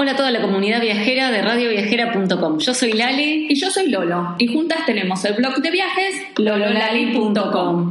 Hola 0.00 0.12
a 0.12 0.16
toda 0.16 0.30
la 0.30 0.40
comunidad 0.40 0.80
viajera 0.80 1.30
de 1.30 1.42
radioviajera.com. 1.42 2.58
Yo 2.58 2.72
soy 2.72 2.94
Lali. 2.94 3.48
Y 3.50 3.54
yo 3.54 3.70
soy 3.70 3.90
Lolo. 3.90 4.34
Y 4.38 4.46
juntas 4.46 4.86
tenemos 4.86 5.22
el 5.26 5.34
blog 5.34 5.56
de 5.56 5.70
viajes 5.70 6.14
lololali.com 6.38 7.90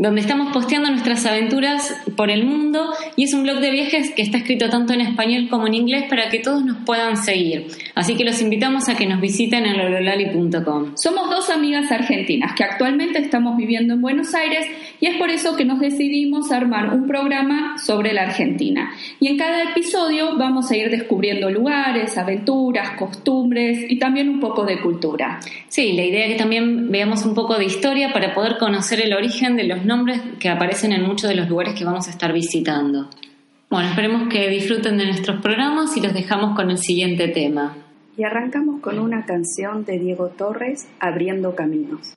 donde 0.00 0.22
estamos 0.22 0.50
posteando 0.54 0.88
nuestras 0.88 1.26
aventuras 1.26 1.94
por 2.16 2.30
el 2.30 2.46
mundo 2.46 2.88
y 3.16 3.24
es 3.24 3.34
un 3.34 3.42
blog 3.42 3.58
de 3.58 3.70
viajes 3.70 4.12
que 4.12 4.22
está 4.22 4.38
escrito 4.38 4.70
tanto 4.70 4.94
en 4.94 5.02
español 5.02 5.48
como 5.50 5.66
en 5.66 5.74
inglés 5.74 6.04
para 6.08 6.30
que 6.30 6.38
todos 6.38 6.64
nos 6.64 6.78
puedan 6.86 7.18
seguir. 7.18 7.66
Así 7.94 8.16
que 8.16 8.24
los 8.24 8.40
invitamos 8.40 8.88
a 8.88 8.96
que 8.96 9.06
nos 9.06 9.20
visiten 9.20 9.66
en 9.66 9.76
lololali.com. 9.76 10.92
Somos 10.96 11.28
dos 11.28 11.50
amigas 11.50 11.92
argentinas 11.92 12.54
que 12.54 12.64
actualmente 12.64 13.18
estamos 13.18 13.58
viviendo 13.58 13.92
en 13.92 14.00
Buenos 14.00 14.34
Aires 14.34 14.66
y 15.00 15.06
es 15.06 15.18
por 15.18 15.28
eso 15.28 15.54
que 15.54 15.66
nos 15.66 15.78
decidimos 15.80 16.50
armar 16.50 16.94
un 16.94 17.06
programa 17.06 17.76
sobre 17.76 18.14
la 18.14 18.22
Argentina. 18.22 18.92
Y 19.20 19.28
en 19.28 19.36
cada 19.36 19.64
episodio 19.64 20.38
vamos 20.38 20.70
a 20.70 20.76
ir 20.78 20.88
descubriendo 20.88 21.50
lugares, 21.50 22.16
aventuras, 22.16 22.92
costumbres 22.92 23.84
y 23.86 23.98
también 23.98 24.30
un 24.30 24.40
poco 24.40 24.64
de 24.64 24.80
cultura. 24.80 25.40
Sí, 25.68 25.92
la 25.92 26.04
idea 26.04 26.24
es 26.24 26.32
que 26.32 26.38
también 26.38 26.90
veamos 26.90 27.26
un 27.26 27.34
poco 27.34 27.58
de 27.58 27.66
historia 27.66 28.14
para 28.14 28.32
poder 28.32 28.56
conocer 28.56 29.02
el 29.02 29.12
origen 29.12 29.56
de 29.56 29.64
los 29.64 29.89
nombres 29.90 30.22
que 30.38 30.48
aparecen 30.48 30.92
en 30.92 31.02
muchos 31.02 31.28
de 31.28 31.34
los 31.34 31.48
lugares 31.48 31.74
que 31.74 31.84
vamos 31.84 32.06
a 32.06 32.10
estar 32.10 32.32
visitando. 32.32 33.10
Bueno, 33.68 33.88
esperemos 33.88 34.28
que 34.28 34.48
disfruten 34.48 34.96
de 34.96 35.06
nuestros 35.06 35.42
programas 35.42 35.96
y 35.96 36.00
los 36.00 36.14
dejamos 36.14 36.54
con 36.54 36.70
el 36.70 36.78
siguiente 36.78 37.26
tema. 37.26 37.76
Y 38.16 38.22
arrancamos 38.22 38.80
con 38.80 39.00
una 39.00 39.26
canción 39.26 39.84
de 39.84 39.98
Diego 39.98 40.28
Torres, 40.28 40.86
Abriendo 41.00 41.56
Caminos. 41.56 42.14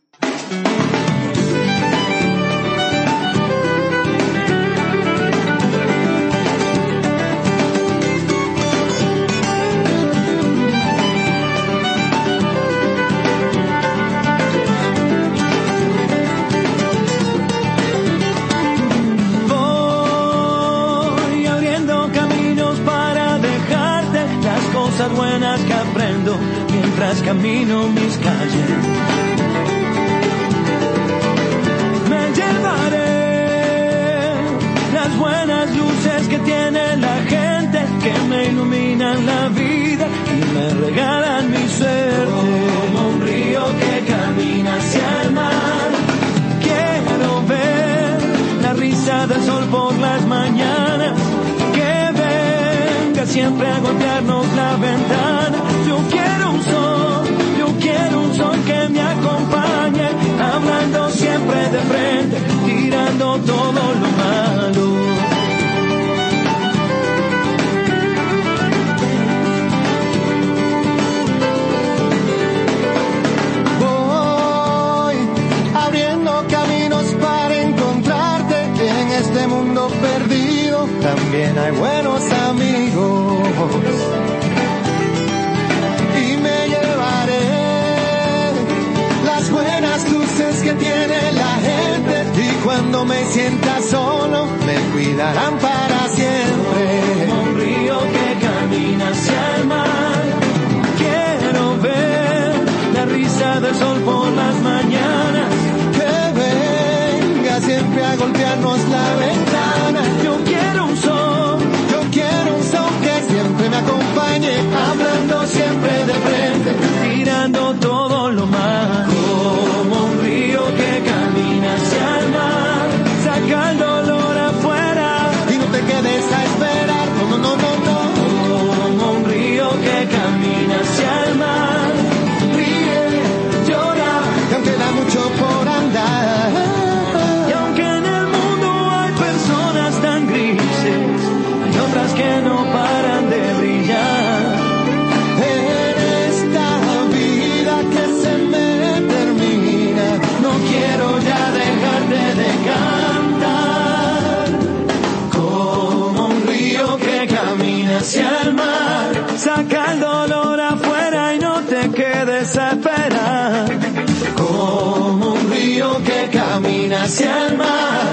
Hacia 167.04 167.48
el 167.48 167.58
mar, 167.58 168.13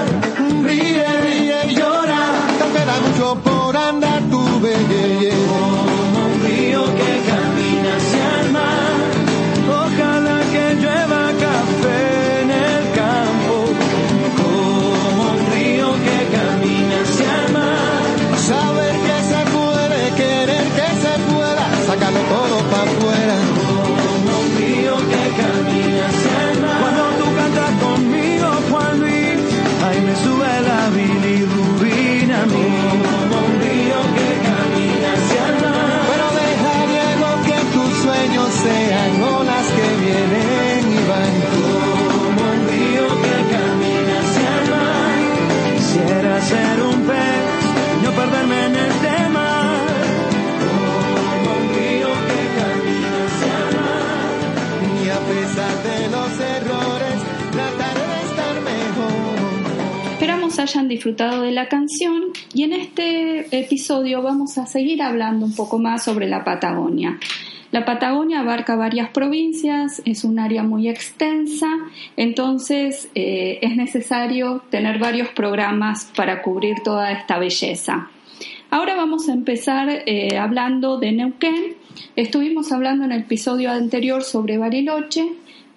ser 46.49 46.81
un 46.83 47.01
pez 47.07 47.61
y 47.99 48.05
no 48.05 48.11
perderme 48.11 48.65
en 48.65 48.75
el 48.75 48.93
tema. 49.07 49.47
Como 50.63 51.51
un 51.57 51.65
río 51.75 52.09
que 52.27 52.39
camina 52.59 53.11
hacia 53.25 53.57
mar. 53.77 54.21
Y 55.03 55.09
a 55.09 55.19
pesar 55.31 55.75
de 55.89 55.97
los 56.15 56.31
errores, 56.55 57.17
trataré 57.51 58.05
de 58.13 58.21
estar 58.29 58.55
mejor. 58.61 60.11
Esperamos 60.13 60.59
hayan 60.59 60.87
disfrutado 60.87 61.41
de 61.41 61.51
la 61.51 61.67
canción 61.67 62.25
y 62.53 62.63
en 62.63 62.73
este 62.73 63.57
episodio 63.57 64.21
vamos 64.21 64.57
a 64.57 64.65
seguir 64.65 65.01
hablando 65.01 65.45
un 65.45 65.55
poco 65.55 65.79
más 65.79 66.03
sobre 66.03 66.27
la 66.27 66.43
Patagonia. 66.43 67.17
La 67.71 67.85
Patagonia 67.85 68.41
abarca 68.41 68.75
varias 68.75 69.09
provincias, 69.11 70.01
es 70.03 70.25
un 70.25 70.39
área 70.39 70.61
muy 70.61 70.89
extensa, 70.89 71.67
entonces 72.17 73.09
eh, 73.15 73.59
es 73.61 73.77
necesario 73.77 74.61
tener 74.69 74.99
varios 74.99 75.29
programas 75.29 76.11
para 76.13 76.41
cubrir 76.41 76.81
toda 76.83 77.13
esta 77.13 77.39
belleza. 77.39 78.09
Ahora 78.69 78.95
vamos 78.95 79.29
a 79.29 79.33
empezar 79.33 79.87
eh, 80.05 80.37
hablando 80.37 80.97
de 80.97 81.13
Neuquén. 81.13 81.75
Estuvimos 82.17 82.73
hablando 82.73 83.05
en 83.05 83.13
el 83.13 83.21
episodio 83.21 83.71
anterior 83.71 84.21
sobre 84.23 84.57
Bariloche. 84.57 85.25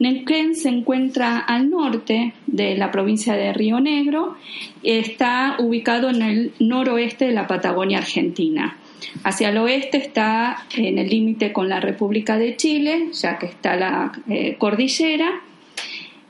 Neuquén 0.00 0.56
se 0.56 0.70
encuentra 0.70 1.38
al 1.38 1.70
norte 1.70 2.35
de 2.49 2.76
la 2.76 2.91
provincia 2.91 3.35
de 3.35 3.52
Río 3.52 3.79
Negro. 3.79 4.37
Está 4.82 5.56
ubicado 5.61 6.11
en 6.11 6.23
el 6.23 6.52
noroeste 6.58 7.26
de 7.26 7.32
la 7.32 7.46
Patagonia 7.46 7.99
Argentina. 7.99 8.79
Hacia 9.23 9.51
el 9.51 9.59
oeste 9.59 9.99
está 9.99 10.67
en 10.77 10.99
el 10.99 11.09
límite 11.09 11.53
con 11.53 11.69
la 11.69 11.81
República 11.81 12.39
de 12.39 12.56
Chile, 12.56 13.09
ya 13.12 13.39
que 13.39 13.47
está 13.47 13.77
la 13.77 14.12
eh, 14.29 14.56
cordillera. 14.59 15.41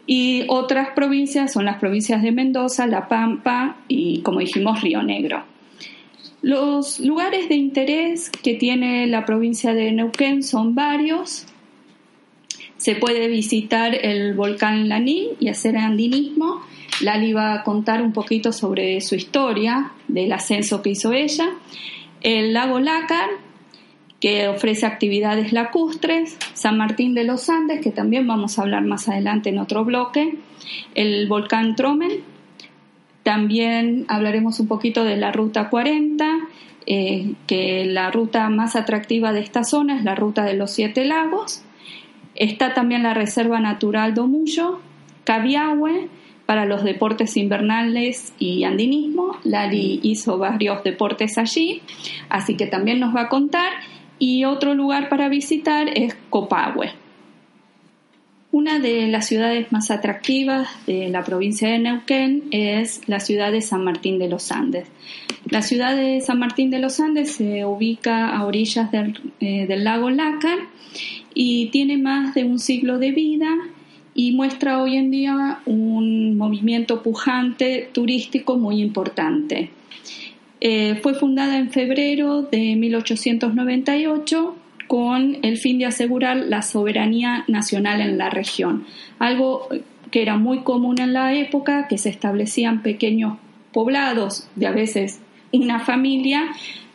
Y 0.07 0.45
otras 0.49 0.91
provincias 0.91 1.53
son 1.53 1.65
las 1.65 1.79
provincias 1.79 2.23
de 2.23 2.31
Mendoza, 2.31 2.87
La 2.87 3.09
Pampa 3.09 3.77
y, 3.89 4.21
como 4.21 4.41
dijimos, 4.41 4.83
Río 4.83 5.03
Negro. 5.03 5.45
Los 6.43 7.01
lugares 7.01 7.49
de 7.49 7.55
interés 7.55 8.29
que 8.31 8.55
tiene 8.55 9.07
la 9.07 9.25
provincia 9.25 9.73
de 9.73 9.91
Neuquén 9.93 10.43
son 10.43 10.75
varios. 10.75 11.47
Se 12.77 12.97
puede 12.97 13.29
visitar 13.29 13.95
el 13.95 14.35
volcán 14.35 14.91
Lanín 14.91 15.29
y 15.41 15.49
hacer 15.49 15.79
andinismo. 15.79 16.61
Lali 17.01 17.33
va 17.33 17.55
a 17.55 17.65
contar 17.65 18.03
un 18.03 18.13
poquito 18.13 18.53
sobre 18.53 19.01
su 19.01 19.15
historia, 19.15 19.93
del 20.07 20.33
ascenso 20.33 20.83
que 20.83 20.91
hizo 20.91 21.13
ella 21.13 21.49
el 22.25 22.53
lago 22.53 22.81
Lácar, 22.81 23.29
que 24.19 24.49
ofrece 24.49 24.87
actividades 24.87 25.53
lacustres, 25.53 26.37
San 26.55 26.79
Martín 26.79 27.15
de 27.15 27.23
los 27.25 27.49
Andes, 27.49 27.81
que 27.81 27.91
también 27.93 28.27
vamos 28.27 28.59
a 28.59 28.63
hablar 28.63 28.83
más 28.83 29.09
adelante 29.09 29.51
en 29.51 29.59
otro 29.59 29.85
bloque, 29.85 30.39
el 30.95 31.29
volcán 31.29 31.77
Tromen, 31.77 32.23
también 33.23 34.05
hablaremos 34.09 34.61
un 34.61 34.69
poquito 34.69 35.03
de 35.03 35.17
la 35.17 35.33
Ruta 35.33 35.71
40, 35.71 36.41
eh, 36.87 37.33
que 37.47 37.87
la 37.87 38.11
ruta 38.11 38.51
más 38.51 38.77
atractiva 38.77 39.33
de 39.33 39.41
esta 39.41 39.65
zona 39.65 39.97
es 39.97 40.05
la 40.05 40.15
Ruta 40.15 40.45
de 40.45 40.53
los 40.53 40.71
Siete 40.71 41.07
Lagos. 41.07 41.63
Está 42.35 42.75
también 42.75 43.03
la 43.03 43.15
Reserva 43.15 43.61
Natural 43.61 44.13
Domullo, 44.13 44.81
Cabiahue, 45.25 46.09
para 46.47 46.67
los 46.67 46.85
deportes 46.85 47.37
invernales 47.37 48.35
y 48.39 48.65
andinismo. 48.65 49.39
Lali 49.45 50.01
hizo 50.03 50.39
varios 50.39 50.83
deportes 50.85 51.39
allí, 51.39 51.83
así 52.29 52.57
que 52.57 52.67
también 52.67 53.01
nos 53.01 53.15
va 53.15 53.23
a 53.23 53.29
contar. 53.29 53.73
Y 54.19 54.45
otro 54.45 54.75
lugar 54.75 55.09
para 55.09 55.29
visitar 55.29 55.89
es 55.93 56.17
Copahue. 56.31 56.93
Una 58.53 58.79
de 58.79 59.09
las 59.09 59.27
ciudades 59.27 59.73
más 59.73 59.91
atractivas 59.91 60.69
de 60.87 61.09
la 61.09 61.25
provincia 61.25 61.69
de 61.69 61.81
Neuquén 61.81 62.45
es 62.53 63.01
la 63.09 63.19
ciudad 63.19 63.51
de 63.51 63.61
San 63.61 63.83
Martín 63.83 64.21
de 64.21 64.29
los 64.29 64.53
Andes. 64.53 64.87
La 65.51 65.61
ciudad 65.61 65.97
de 65.97 66.21
San 66.21 66.39
Martín 66.39 66.71
de 66.71 66.79
los 66.79 67.01
Andes 67.01 67.33
se 67.33 67.65
ubica 67.65 68.29
a 68.29 68.47
orillas 68.47 68.93
del, 68.93 69.21
eh, 69.41 69.67
del 69.67 69.83
lago 69.83 70.09
Lácar 70.09 70.59
y 71.35 71.67
tiene 71.71 71.99
más 71.99 72.35
de 72.35 72.45
un 72.45 72.61
siglo 72.61 72.99
de 72.99 73.11
vida 73.11 73.49
y 74.15 74.33
muestra 74.33 74.81
hoy 74.81 74.97
en 74.97 75.11
día 75.11 75.59
un 75.67 76.37
movimiento 76.37 77.03
pujante 77.03 77.89
turístico 77.93 78.57
muy 78.57 78.81
importante. 78.81 79.71
Eh, 80.61 80.99
fue 81.03 81.15
fundada 81.15 81.59
en 81.59 81.71
febrero 81.71 82.43
de 82.43 82.77
1898 82.77 84.57
con 84.87 85.39
el 85.43 85.59
fin 85.59 85.79
de 85.79 85.87
asegurar 85.87 86.37
la 86.37 86.63
soberanía 86.63 87.45
nacional 87.49 88.01
en 88.01 88.17
la 88.17 88.31
región, 88.31 88.85
algo 89.19 89.69
que 90.11 90.23
era 90.23 90.37
muy 90.37 90.61
común 90.61 91.01
en 91.01 91.13
la 91.13 91.35
época, 91.35 91.89
que 91.89 91.99
se 91.99 92.09
establecían 92.09 92.83
pequeños 92.83 93.39
poblados 93.73 94.49
de 94.55 94.69
a 94.69 94.71
veces 94.71 95.21
una 95.53 95.81
familia 95.81 96.49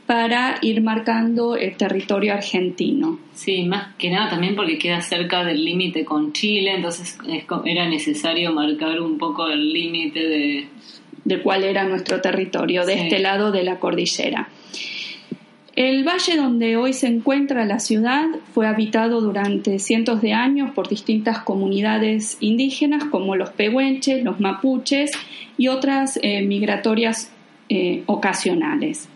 para 0.09 0.57
ir 0.63 0.81
marcando 0.81 1.55
el 1.55 1.77
territorio 1.77 2.33
argentino. 2.33 3.19
Sí, 3.35 3.65
más 3.65 3.93
que 3.95 4.09
nada 4.09 4.31
también 4.31 4.55
porque 4.55 4.79
queda 4.79 5.01
cerca 5.01 5.43
del 5.43 5.63
límite 5.63 6.03
con 6.03 6.33
Chile, 6.33 6.73
entonces 6.77 7.15
era 7.63 7.87
necesario 7.87 8.51
marcar 8.51 8.99
un 9.01 9.19
poco 9.19 9.47
el 9.49 9.71
límite 9.71 10.19
de... 10.19 10.67
de 11.25 11.41
cuál 11.43 11.63
era 11.63 11.83
nuestro 11.83 12.21
territorio, 12.21 12.87
de 12.87 12.95
este 12.95 13.19
lado 13.19 13.51
de 13.51 13.61
la 13.61 13.77
cordillera. 13.77 14.49
El 15.75 16.03
valle 16.03 16.37
donde 16.37 16.75
hoy 16.75 16.93
se 16.93 17.05
encuentra 17.05 17.65
la 17.65 17.77
ciudad 17.77 18.25
fue 18.55 18.65
habitado 18.65 19.21
durante 19.21 19.77
cientos 19.77 20.23
de 20.23 20.33
años 20.33 20.71
por 20.71 20.89
distintas 20.89 21.43
comunidades 21.43 22.37
indígenas 22.39 23.03
como 23.03 23.35
los 23.35 23.51
pehuenches, 23.51 24.23
los 24.23 24.39
mapuches 24.39 25.11
y 25.55 25.67
otras 25.67 26.19
eh, 26.23 26.41
migratorias 26.41 27.31
eh, 27.69 28.01
ocasionales. 28.07 29.07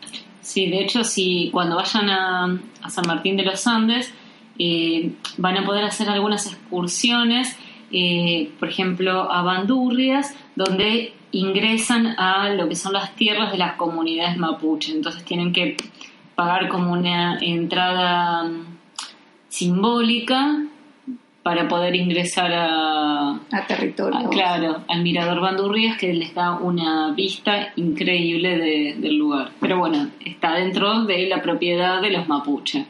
Sí, 0.44 0.70
de 0.70 0.82
hecho, 0.82 1.06
si 1.06 1.50
cuando 1.52 1.78
vayan 1.78 2.10
a, 2.10 2.60
San 2.90 3.08
Martín 3.08 3.38
de 3.38 3.44
los 3.44 3.66
Andes, 3.66 4.14
eh, 4.60 5.14
van 5.38 5.58
a 5.58 5.66
poder 5.66 5.86
hacer 5.86 6.10
algunas 6.10 6.46
excursiones, 6.46 7.58
eh, 7.92 8.52
por 8.60 8.68
ejemplo, 8.68 9.32
a 9.32 9.42
Bandurrias, 9.42 10.36
donde 10.56 11.14
ingresan 11.32 12.08
a 12.20 12.50
lo 12.50 12.68
que 12.68 12.76
son 12.76 12.94
las 12.94 13.16
tierras 13.16 13.54
de 13.54 13.58
las 13.58 13.76
comunidades 13.76 14.38
mapuche. 14.38 14.92
Entonces 14.92 15.24
tienen 15.24 15.54
que 15.54 15.78
pagar 16.36 16.68
como 16.68 16.92
una 16.92 17.40
entrada 17.40 18.44
mm, 18.44 18.66
simbólica 19.48 20.62
para 21.44 21.68
poder 21.68 21.94
ingresar 21.94 22.52
a, 22.54 23.32
a 23.52 23.68
territorio. 23.68 24.30
claro, 24.30 24.84
al 24.88 25.04
Mirador 25.04 25.42
Bandurrias 25.42 25.98
que 25.98 26.14
les 26.14 26.34
da 26.34 26.54
una 26.54 27.12
vista 27.12 27.74
increíble 27.76 28.96
del 28.96 29.18
lugar. 29.18 29.52
Pero 29.60 29.78
bueno, 29.78 30.10
está 30.26 30.56
dentro 30.56 31.04
de 31.04 31.28
la 31.28 31.42
propiedad 31.42 32.02
de 32.02 32.12
los 32.12 32.30
mapuche. 32.30 32.86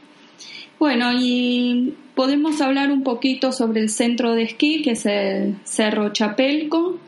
Bueno, 0.78 1.12
y 1.20 1.96
podemos 2.14 2.62
hablar 2.62 2.92
un 2.92 3.04
poquito 3.04 3.52
sobre 3.52 3.82
el 3.82 3.90
centro 3.90 4.36
de 4.36 4.44
esquí, 4.44 4.84
que 4.84 4.92
es 4.92 5.06
el 5.08 5.56
Cerro 5.64 6.14
Chapelco. 6.14 7.00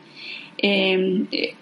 Em, 0.58 1.26
eh, 1.30 1.54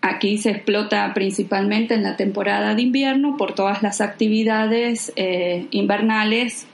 aquí 0.00 0.38
se 0.38 0.50
explota 0.50 1.12
principalmente 1.12 1.92
en 1.94 2.04
la 2.04 2.16
temporada 2.16 2.74
de 2.74 2.82
invierno 2.82 3.36
por 3.36 3.54
todas 3.54 3.82
las 3.82 4.00
actividades 4.00 5.12
eh, 5.16 5.66
invernales 5.72 6.66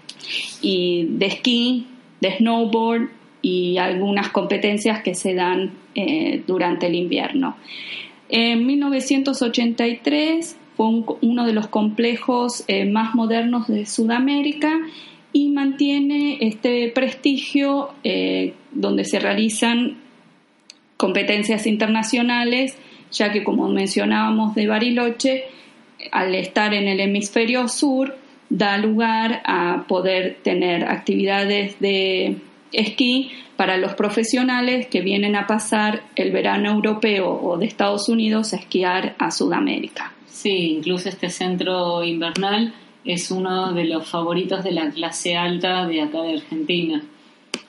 y 0.61 1.07
de 1.09 1.27
esquí 1.27 1.87
de 2.23 2.37
snowboard 2.37 3.09
y 3.43 3.77
algunas 3.79 4.31
competencias 4.31 5.03
que 5.03 5.15
se 5.17 5.35
dan 5.35 5.73
eh, 5.97 6.43
durante 6.47 6.87
el 6.87 6.95
invierno. 6.95 7.57
En 8.29 8.65
1983 8.65 10.57
fue 10.77 10.87
uno 11.21 11.45
de 11.45 11.53
los 11.53 11.67
complejos 11.67 12.65
eh, 12.69 12.85
más 12.85 13.17
modernos 13.17 13.67
de 13.67 13.87
Sudamérica 13.87 14.71
y 15.33 15.49
mantiene 15.49 16.39
este 16.41 16.89
prestigio 16.95 17.91
eh, 18.05 18.55
donde 18.71 19.05
se 19.05 19.19
realizan 19.19 19.97
competencias 20.97 21.67
internacionales, 21.67 22.79
ya 23.11 23.33
que 23.33 23.43
como 23.43 23.69
mencionábamos 23.69 24.55
de 24.55 24.69
Bariloche, 24.69 25.45
al 26.13 26.37
estar 26.37 26.73
en 26.73 26.87
el 26.87 27.01
hemisferio 27.01 27.67
sur, 27.67 28.17
da 28.53 28.77
lugar 28.77 29.41
a 29.47 29.87
poder 29.89 30.37
tener 30.43 30.85
actividades 30.85 31.81
de 31.81 32.37
esquí 32.71 33.31
para 33.57 33.79
los 33.79 33.95
profesionales 33.95 34.89
que 34.89 35.01
vienen 35.01 35.37
a 35.37 35.47
pasar 35.47 36.03
el 36.17 36.33
verano 36.33 36.71
europeo 36.71 37.31
o 37.31 37.57
de 37.57 37.65
Estados 37.65 38.11
Unidos 38.11 38.53
a 38.53 38.57
esquiar 38.57 39.15
a 39.19 39.31
Sudamérica. 39.31 40.13
Sí, 40.27 40.75
incluso 40.77 41.09
este 41.09 41.31
centro 41.31 42.05
invernal 42.05 42.75
es 43.07 43.31
uno 43.31 43.73
de 43.73 43.85
los 43.85 44.07
favoritos 44.07 44.63
de 44.63 44.73
la 44.73 44.91
clase 44.91 45.35
alta 45.35 45.87
de 45.87 46.03
acá 46.03 46.21
de 46.21 46.35
Argentina. 46.35 47.03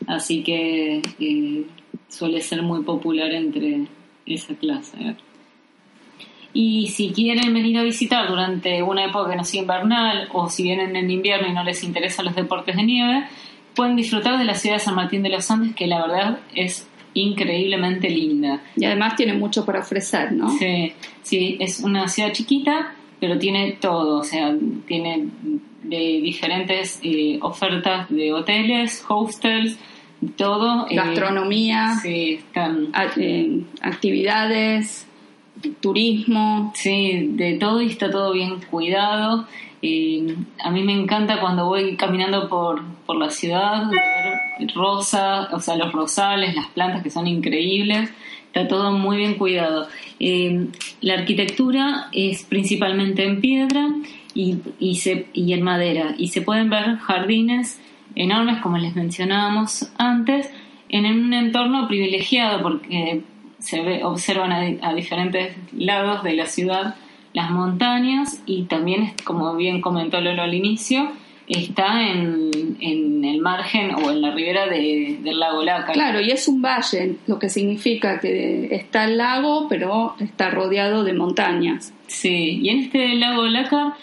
Así 0.07 0.43
que 0.43 1.01
eh, 1.19 1.63
suele 2.09 2.41
ser 2.41 2.61
muy 2.61 2.83
popular 2.83 3.31
entre 3.31 3.87
esa 4.25 4.53
clase. 4.55 5.15
Y 6.53 6.87
si 6.87 7.11
quieren 7.11 7.53
venir 7.53 7.77
a 7.79 7.83
visitar 7.83 8.27
durante 8.29 8.83
una 8.83 9.05
época 9.05 9.31
que 9.31 9.35
no 9.37 9.43
sea 9.43 9.61
invernal 9.61 10.29
o 10.31 10.49
si 10.49 10.63
vienen 10.63 10.95
en 10.95 11.09
invierno 11.09 11.47
y 11.47 11.53
no 11.53 11.63
les 11.63 11.83
interesan 11.83 12.25
los 12.25 12.35
deportes 12.35 12.75
de 12.75 12.83
nieve, 12.83 13.25
pueden 13.75 13.95
disfrutar 13.95 14.37
de 14.37 14.45
la 14.45 14.53
ciudad 14.53 14.75
de 14.75 14.79
San 14.79 14.95
Martín 14.95 15.23
de 15.23 15.29
los 15.29 15.49
Andes, 15.49 15.75
que 15.75 15.87
la 15.87 16.01
verdad 16.01 16.39
es 16.53 16.87
increíblemente 17.15 18.09
linda. 18.09 18.61
Y 18.75 18.85
además 18.85 19.15
tiene 19.15 19.33
mucho 19.33 19.65
para 19.65 19.79
ofrecer, 19.79 20.31
¿no? 20.31 20.49
Sí, 20.57 20.93
sí, 21.21 21.57
es 21.59 21.79
una 21.79 22.07
ciudad 22.07 22.31
chiquita, 22.31 22.93
pero 23.19 23.37
tiene 23.37 23.73
todo, 23.73 24.19
o 24.19 24.23
sea, 24.23 24.55
tiene 24.87 25.27
de 25.83 26.19
diferentes 26.21 26.99
eh, 27.03 27.39
ofertas 27.41 28.09
de 28.09 28.31
hoteles, 28.33 29.03
hostels, 29.07 29.77
todo. 30.35 30.87
Eh, 30.89 30.95
Gastronomía, 30.95 31.95
sí, 32.01 32.35
están... 32.35 32.89
Eh, 33.17 33.61
actividades 33.81 35.07
turismo. 35.79 36.71
Sí, 36.75 37.29
de 37.33 37.55
todo 37.55 37.81
y 37.81 37.87
está 37.87 38.09
todo 38.09 38.33
bien 38.33 38.59
cuidado. 38.69 39.45
Eh, 39.81 40.35
a 40.63 40.71
mí 40.71 40.83
me 40.83 40.93
encanta 40.93 41.41
cuando 41.41 41.65
voy 41.65 41.97
caminando 41.97 42.47
por, 42.47 42.81
por 43.05 43.17
la 43.17 43.29
ciudad, 43.29 43.89
ver 43.89 44.73
rosa, 44.73 45.49
o 45.51 45.59
sea, 45.59 45.75
los 45.75 45.91
rosales, 45.91 46.55
las 46.55 46.67
plantas 46.67 47.03
que 47.03 47.09
son 47.09 47.27
increíbles. 47.27 48.09
Está 48.47 48.67
todo 48.67 48.91
muy 48.91 49.17
bien 49.17 49.35
cuidado. 49.35 49.87
Eh, 50.19 50.67
la 51.01 51.15
arquitectura 51.15 52.07
es 52.11 52.43
principalmente 52.43 53.25
en 53.25 53.41
piedra 53.41 53.89
y, 54.33 54.57
y, 54.79 54.99
y 55.33 55.53
en 55.53 55.61
madera. 55.63 56.15
Y 56.17 56.29
se 56.29 56.41
pueden 56.41 56.69
ver 56.69 56.97
jardines 56.97 57.81
enormes, 58.15 58.61
como 58.61 58.77
les 58.77 58.95
mencionábamos 58.95 59.91
antes, 59.97 60.49
en 60.89 61.05
un 61.05 61.33
entorno 61.33 61.87
privilegiado 61.87 62.61
porque 62.61 63.23
se 63.63 63.81
ve, 63.81 64.03
observan 64.03 64.51
a, 64.81 64.93
diferentes 64.93 65.55
lados 65.71 66.21
de 66.23 66.33
la 66.33 66.45
ciudad 66.45 66.95
las 67.33 67.49
montañas 67.49 68.43
y 68.45 68.63
también, 68.63 69.13
como 69.23 69.55
bien 69.55 69.81
comentó 69.81 70.21
Lolo 70.21 70.43
al 70.43 70.53
inicio, 70.53 71.09
está 71.47 72.03
en, 72.07 72.51
en 72.79 73.25
el 73.25 73.41
margen 73.41 73.95
o 73.95 74.11
en 74.11 74.21
la 74.21 74.31
ribera 74.31 74.67
de, 74.67 75.17
del 75.23 75.39
lago 75.39 75.63
Lácar. 75.63 75.93
Claro, 75.93 76.21
y 76.21 76.29
es 76.29 76.47
un 76.47 76.61
valle, 76.61 77.15
lo 77.25 77.39
que 77.39 77.49
significa 77.49 78.19
que 78.19 78.67
está 78.75 79.05
el 79.05 79.17
lago, 79.17 79.67
pero 79.67 80.15
está 80.19 80.51
rodeado 80.51 81.03
de 81.03 81.13
montañas. 81.13 81.93
Sí, 82.05 82.59
y 82.61 82.69
en 82.69 82.79
este 82.79 83.15
lago 83.15 83.43
Lácar 83.45 83.93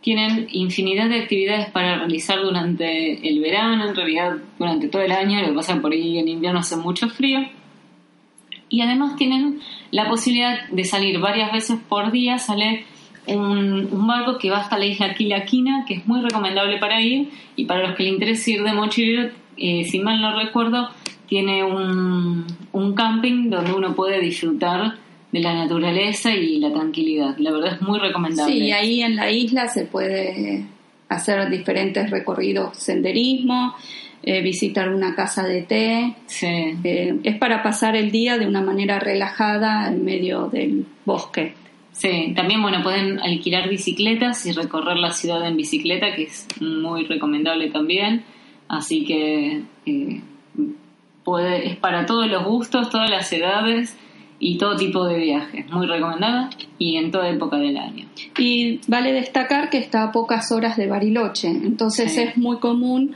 tienen 0.00 0.46
infinidad 0.52 1.08
de 1.08 1.22
actividades 1.22 1.70
para 1.70 1.96
realizar 1.96 2.40
durante 2.40 3.28
el 3.28 3.40
verano, 3.40 3.88
en 3.88 3.96
realidad 3.96 4.36
durante 4.58 4.86
todo 4.88 5.02
el 5.02 5.10
año, 5.10 5.40
lo 5.40 5.48
que 5.48 5.54
pasa 5.54 5.80
por 5.80 5.92
ahí 5.92 6.18
en 6.18 6.28
invierno 6.28 6.60
hace 6.60 6.76
mucho 6.76 7.08
frío. 7.08 7.40
Y 8.68 8.80
además 8.80 9.16
tienen 9.16 9.60
la 9.90 10.08
posibilidad 10.08 10.68
de 10.68 10.84
salir 10.84 11.20
varias 11.20 11.52
veces 11.52 11.78
por 11.88 12.10
día, 12.10 12.38
sale 12.38 12.84
un, 13.26 14.06
barco 14.06 14.38
que 14.38 14.50
va 14.50 14.58
hasta 14.58 14.78
la 14.78 14.86
isla 14.86 15.14
Quilaquina, 15.14 15.84
que 15.86 15.94
es 15.94 16.06
muy 16.06 16.20
recomendable 16.20 16.78
para 16.78 17.00
ir, 17.00 17.30
y 17.54 17.64
para 17.64 17.86
los 17.86 17.96
que 17.96 18.04
les 18.04 18.12
interese 18.12 18.52
ir 18.52 18.62
de 18.62 18.72
mochilero, 18.72 19.30
eh, 19.56 19.84
si 19.84 20.00
mal 20.00 20.20
no 20.20 20.38
recuerdo, 20.38 20.88
tiene 21.28 21.64
un, 21.64 22.46
un 22.72 22.94
camping 22.94 23.50
donde 23.50 23.72
uno 23.72 23.94
puede 23.94 24.20
disfrutar 24.20 24.94
de 25.32 25.40
la 25.40 25.54
naturaleza 25.54 26.34
y 26.34 26.58
la 26.58 26.72
tranquilidad. 26.72 27.36
La 27.38 27.50
verdad 27.50 27.74
es 27.74 27.82
muy 27.82 27.98
recomendable. 27.98 28.54
Sí, 28.54 28.72
ahí 28.72 29.02
en 29.02 29.16
la 29.16 29.30
isla 29.30 29.68
se 29.68 29.84
puede 29.84 30.64
hacer 31.08 31.48
diferentes 31.50 32.10
recorridos, 32.10 32.76
senderismo, 32.76 33.74
eh, 34.22 34.42
visitar 34.42 34.88
una 34.88 35.14
casa 35.14 35.44
de 35.44 35.62
té. 35.62 36.14
Sí. 36.26 36.46
Eh, 36.46 37.18
es 37.22 37.38
para 37.38 37.62
pasar 37.62 37.96
el 37.96 38.10
día 38.10 38.38
de 38.38 38.46
una 38.46 38.60
manera 38.60 38.98
relajada 38.98 39.88
en 39.88 40.04
medio 40.04 40.48
del 40.48 40.86
bosque. 41.04 41.54
Sí, 41.92 42.34
también 42.36 42.60
bueno, 42.60 42.82
pueden 42.82 43.20
alquilar 43.20 43.70
bicicletas 43.70 44.44
y 44.44 44.52
recorrer 44.52 44.98
la 44.98 45.12
ciudad 45.12 45.46
en 45.46 45.56
bicicleta, 45.56 46.14
que 46.14 46.24
es 46.24 46.46
muy 46.60 47.04
recomendable 47.04 47.70
también. 47.70 48.22
Así 48.68 49.04
que 49.04 49.62
eh, 49.86 50.20
puede, 51.24 51.68
es 51.68 51.76
para 51.76 52.04
todos 52.04 52.28
los 52.28 52.44
gustos, 52.44 52.90
todas 52.90 53.08
las 53.08 53.32
edades 53.32 53.96
y 54.38 54.58
todo 54.58 54.76
tipo 54.76 55.06
de 55.06 55.16
viajes. 55.16 55.70
Muy 55.70 55.86
recomendada 55.86 56.50
y 56.78 56.96
en 56.96 57.10
toda 57.10 57.30
época 57.30 57.56
del 57.56 57.78
año. 57.78 58.06
Y 58.38 58.80
vale 58.88 59.12
destacar 59.12 59.70
que 59.70 59.78
está 59.78 60.02
a 60.02 60.12
pocas 60.12 60.52
horas 60.52 60.76
de 60.76 60.86
Bariloche, 60.88 61.48
entonces 61.48 62.18
es 62.18 62.36
muy 62.36 62.58
común 62.58 63.14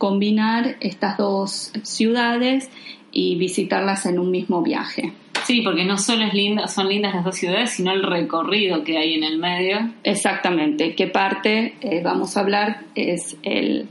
combinar 0.00 0.76
estas 0.80 1.18
dos 1.18 1.72
ciudades 1.82 2.70
y 3.12 3.36
visitarlas 3.36 4.06
en 4.06 4.18
un 4.18 4.30
mismo 4.30 4.62
viaje. 4.62 5.12
Sí, 5.44 5.60
porque 5.60 5.84
no 5.84 5.98
solo 5.98 6.24
es 6.24 6.32
linda, 6.32 6.68
son 6.68 6.88
lindas 6.88 7.14
las 7.14 7.24
dos 7.24 7.36
ciudades, 7.36 7.70
sino 7.70 7.92
el 7.92 8.02
recorrido 8.02 8.82
que 8.82 8.96
hay 8.96 9.12
en 9.12 9.24
el 9.24 9.38
medio. 9.38 9.92
Exactamente. 10.02 10.94
¿Qué 10.94 11.06
parte 11.06 11.74
eh, 11.82 12.00
vamos 12.02 12.36
a 12.36 12.40
hablar? 12.40 12.84
Es 12.94 13.36
el, 13.42 13.88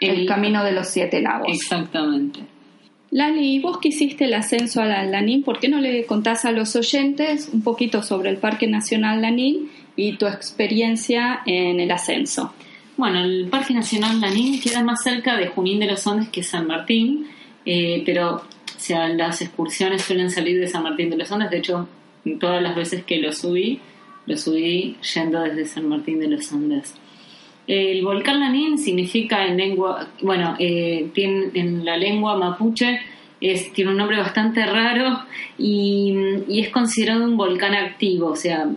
el 0.00 0.26
Camino 0.26 0.64
de 0.64 0.72
los 0.72 0.88
Siete 0.88 1.20
Lagos. 1.20 1.48
Exactamente. 1.52 2.40
Lali, 3.10 3.60
vos 3.60 3.76
que 3.76 3.88
hiciste 3.88 4.24
el 4.24 4.32
ascenso 4.32 4.80
a 4.80 4.86
la 4.86 5.04
Lanín, 5.04 5.42
¿por 5.42 5.60
qué 5.60 5.68
no 5.68 5.80
le 5.80 6.06
contás 6.06 6.46
a 6.46 6.50
los 6.50 6.74
oyentes 6.76 7.50
un 7.52 7.60
poquito 7.60 8.02
sobre 8.02 8.30
el 8.30 8.38
Parque 8.38 8.66
Nacional 8.66 9.20
Lanín 9.20 9.70
y 9.96 10.16
tu 10.16 10.26
experiencia 10.26 11.42
en 11.44 11.78
el 11.78 11.90
ascenso? 11.90 12.54
Bueno, 12.96 13.24
el 13.24 13.48
Parque 13.48 13.72
Nacional 13.74 14.20
Lanín 14.20 14.60
queda 14.60 14.82
más 14.82 15.02
cerca 15.02 15.36
de 15.36 15.48
Junín 15.48 15.80
de 15.80 15.86
los 15.86 16.06
Andes 16.06 16.28
que 16.28 16.42
San 16.42 16.66
Martín, 16.66 17.26
eh, 17.64 18.02
pero 18.04 18.42
o 18.76 19.08
las 19.08 19.40
excursiones 19.40 20.02
suelen 20.02 20.30
salir 20.30 20.60
de 20.60 20.68
San 20.68 20.82
Martín 20.82 21.08
de 21.08 21.16
los 21.16 21.32
Andes. 21.32 21.50
De 21.50 21.58
hecho, 21.58 21.88
todas 22.38 22.62
las 22.62 22.76
veces 22.76 23.04
que 23.04 23.18
lo 23.18 23.32
subí, 23.32 23.80
lo 24.26 24.36
subí 24.36 24.96
yendo 25.14 25.40
desde 25.40 25.64
San 25.64 25.88
Martín 25.88 26.20
de 26.20 26.28
los 26.28 26.52
Andes. 26.52 26.94
El 27.66 28.04
volcán 28.04 28.40
Lanín 28.40 28.76
significa 28.76 29.46
en 29.46 29.56
lengua, 29.56 30.08
bueno, 30.20 30.56
eh, 30.58 31.10
en 31.14 31.84
la 31.84 31.96
lengua 31.96 32.36
mapuche 32.36 33.00
tiene 33.74 33.90
un 33.90 33.96
nombre 33.96 34.18
bastante 34.18 34.64
raro 34.66 35.20
y, 35.58 36.14
es 36.48 36.68
considerado 36.70 37.24
un 37.24 37.36
volcán 37.36 37.74
activo, 37.74 38.28
o 38.28 38.36
sea, 38.36 38.68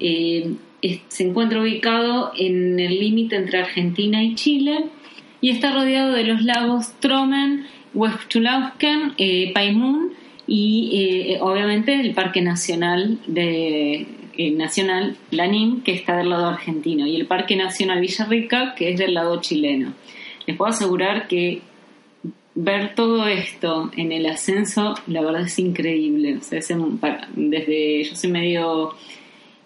eh, 0.00 0.54
se 0.80 1.24
encuentra 1.26 1.60
ubicado 1.60 2.32
en 2.36 2.78
el 2.78 3.00
límite 3.00 3.36
entre 3.36 3.58
Argentina 3.58 4.22
y 4.22 4.34
Chile 4.34 4.86
y 5.40 5.50
está 5.50 5.72
rodeado 5.72 6.12
de 6.12 6.24
los 6.24 6.42
lagos 6.42 6.92
Tromen, 7.00 7.66
Huechulausken, 7.94 9.14
eh, 9.18 9.52
Paimun 9.52 10.12
y 10.46 10.90
eh, 11.32 11.38
obviamente 11.40 11.94
el 12.00 12.14
Parque 12.14 12.40
Nacional 12.40 13.18
de 13.26 14.06
eh, 14.36 14.50
Nacional 14.52 15.16
Lanín, 15.30 15.82
que 15.82 15.92
está 15.92 16.16
del 16.16 16.30
lado 16.30 16.46
argentino, 16.46 17.06
y 17.06 17.16
el 17.16 17.26
Parque 17.26 17.56
Nacional 17.56 18.00
Villarrica, 18.00 18.74
que 18.76 18.92
es 18.92 18.98
del 18.98 19.14
lado 19.14 19.40
chileno. 19.40 19.94
Les 20.46 20.56
puedo 20.56 20.70
asegurar 20.70 21.26
que 21.26 21.60
ver 22.54 22.94
todo 22.94 23.26
esto 23.26 23.90
en 23.96 24.12
el 24.12 24.26
ascenso, 24.26 24.94
la 25.06 25.22
verdad 25.22 25.42
es 25.42 25.58
increíble. 25.58 26.38
Desde 27.34 28.04
yo 28.04 28.14
soy 28.14 28.30
medio 28.30 28.94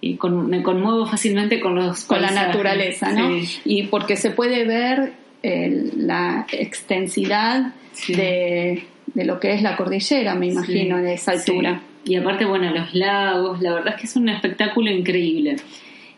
y 0.05 0.19
me 0.21 0.65
conmuevo 0.65 1.07
fácilmente 1.07 1.61
con 1.61 1.77
los 1.77 2.05
con 2.05 2.21
la 2.21 2.33
naturaleza, 2.33 3.13
¿no? 3.13 3.31
Y 3.65 3.85
porque 3.85 4.17
se 4.17 4.33
puede 4.33 4.65
ver 4.65 5.13
la 5.43 6.45
extensidad 6.51 7.73
de, 8.09 8.85
de, 9.07 9.25
lo 9.25 9.39
que 9.39 9.55
es 9.55 9.63
la 9.63 9.77
cordillera, 9.77 10.35
me 10.35 10.49
imagino, 10.49 10.99
en 10.99 11.07
esa 11.07 11.33
altura. 11.33 11.83
Y 12.05 12.17
aparte, 12.17 12.45
bueno, 12.45 12.71
los 12.73 12.93
lagos, 12.95 13.63
la 13.63 13.75
verdad 13.75 13.95
es 13.95 14.01
que 14.01 14.07
es 14.09 14.17
un 14.17 14.29
espectáculo 14.29 14.91
increíble. 14.91 15.57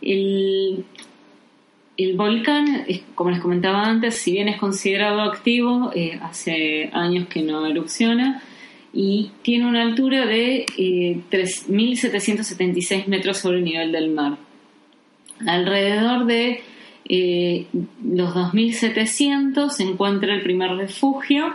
El, 0.01 0.85
el 1.99 2.17
volcán, 2.17 2.87
como 3.15 3.31
les 3.31 3.41
comentaba 3.41 3.85
antes, 3.85 4.17
si 4.17 4.33
bien 4.33 4.49
es 4.49 4.59
considerado 4.59 5.21
activo, 5.21 5.91
eh, 5.95 6.19
hace 6.23 6.89
años 6.95 7.29
que 7.29 7.43
no 7.43 7.67
erupciona 7.67 8.43
y 8.95 9.33
tiene 9.43 9.67
una 9.67 9.83
altura 9.83 10.25
de 10.25 10.67
eh, 10.79 11.21
3.776 11.31 13.07
metros 13.07 13.39
sobre 13.39 13.59
el 13.59 13.65
nivel 13.65 13.93
del 13.93 14.11
mar. 14.11 14.39
Alrededor 15.47 16.27
de 16.27 16.63
eh, 17.09 17.67
los 18.05 18.35
2.700 18.35 19.71
se 19.71 19.83
encuentra 19.83 20.33
el 20.35 20.43
primer 20.43 20.71
refugio, 20.77 21.55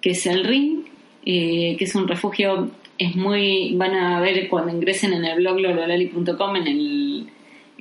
que 0.00 0.10
es 0.10 0.26
el 0.26 0.44
Ring, 0.44 0.80
eh, 1.24 1.76
que 1.78 1.84
es 1.84 1.94
un 1.94 2.08
refugio 2.08 2.72
es 2.98 3.16
muy, 3.16 3.74
van 3.74 3.94
a 3.94 4.20
ver 4.20 4.48
cuando 4.48 4.72
ingresen 4.72 5.12
en 5.12 5.24
el 5.24 5.36
blog 5.38 5.58
lololali.com 5.58 6.56
en 6.56 6.66
el, 6.66 7.26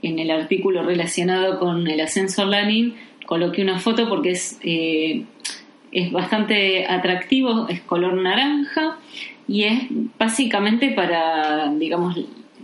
en 0.02 0.20
el 0.20 0.32
artículo 0.32 0.84
relacionado 0.84 1.60
con 1.60 1.88
el 1.88 2.02
ascenso 2.02 2.46
Lanin, 2.46 2.96
coloqué 3.26 3.62
una 3.62 3.80
foto 3.80 4.08
porque 4.10 4.32
es, 4.32 4.60
eh, 4.64 5.24
es 5.92 6.12
bastante 6.12 6.88
atractivo, 6.88 7.68
es 7.68 7.82
color 7.82 8.14
naranja 8.14 8.98
y 9.48 9.64
es 9.64 9.84
básicamente 10.18 10.92
para, 10.92 11.72
digamos, 11.74 12.18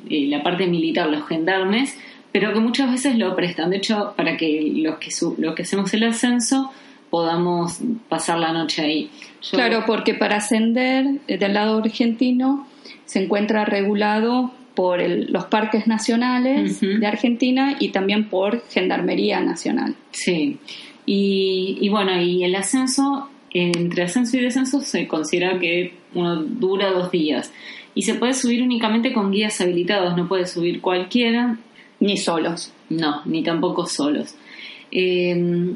eh, 0.09 0.27
la 0.27 0.43
parte 0.43 0.67
militar, 0.67 1.09
los 1.09 1.27
gendarmes, 1.27 1.97
pero 2.31 2.53
que 2.53 2.59
muchas 2.59 2.91
veces 2.91 3.17
lo 3.17 3.35
prestan. 3.35 3.69
De 3.69 3.77
hecho, 3.77 4.13
para 4.15 4.37
que 4.37 4.71
los 4.75 4.97
que, 4.97 5.09
los 5.37 5.55
que 5.55 5.63
hacemos 5.63 5.93
el 5.93 6.03
ascenso 6.03 6.71
podamos 7.09 7.79
pasar 8.09 8.37
la 8.39 8.53
noche 8.53 8.81
ahí. 8.81 9.09
Claro, 9.51 9.83
porque 9.85 10.13
para 10.13 10.37
ascender 10.37 11.05
eh, 11.27 11.37
del 11.37 11.53
lado 11.53 11.77
argentino 11.77 12.67
se 13.05 13.23
encuentra 13.23 13.65
regulado 13.65 14.51
por 14.75 15.01
los 15.01 15.45
parques 15.45 15.87
nacionales 15.87 16.81
de 16.81 17.07
Argentina 17.07 17.77
y 17.79 17.89
también 17.89 18.29
por 18.29 18.63
Gendarmería 18.69 19.39
Nacional. 19.41 19.95
Sí, 20.11 20.59
y, 21.09 21.87
bueno, 21.89 22.21
y 22.21 22.43
el 22.43 22.53
ascenso, 22.53 23.29
entre 23.51 24.03
ascenso 24.03 24.35
y 24.37 24.41
descenso 24.41 24.81
se 24.81 25.07
considera 25.07 25.57
que 25.57 25.93
uno 26.13 26.35
dura 26.35 26.91
dos 26.91 27.11
días 27.11 27.53
y 27.95 28.01
se 28.01 28.15
puede 28.15 28.33
subir 28.33 28.61
únicamente 28.61 29.13
con 29.13 29.31
guías 29.31 29.59
habilitados, 29.61 30.17
no 30.17 30.27
puede 30.27 30.45
subir 30.45 30.81
cualquiera. 30.81 31.57
Ni 31.99 32.15
solos. 32.17 32.73
No, 32.89 33.23
ni 33.25 33.41
tampoco 33.41 33.87
solos. 33.87 34.35
Eh, 34.91 35.75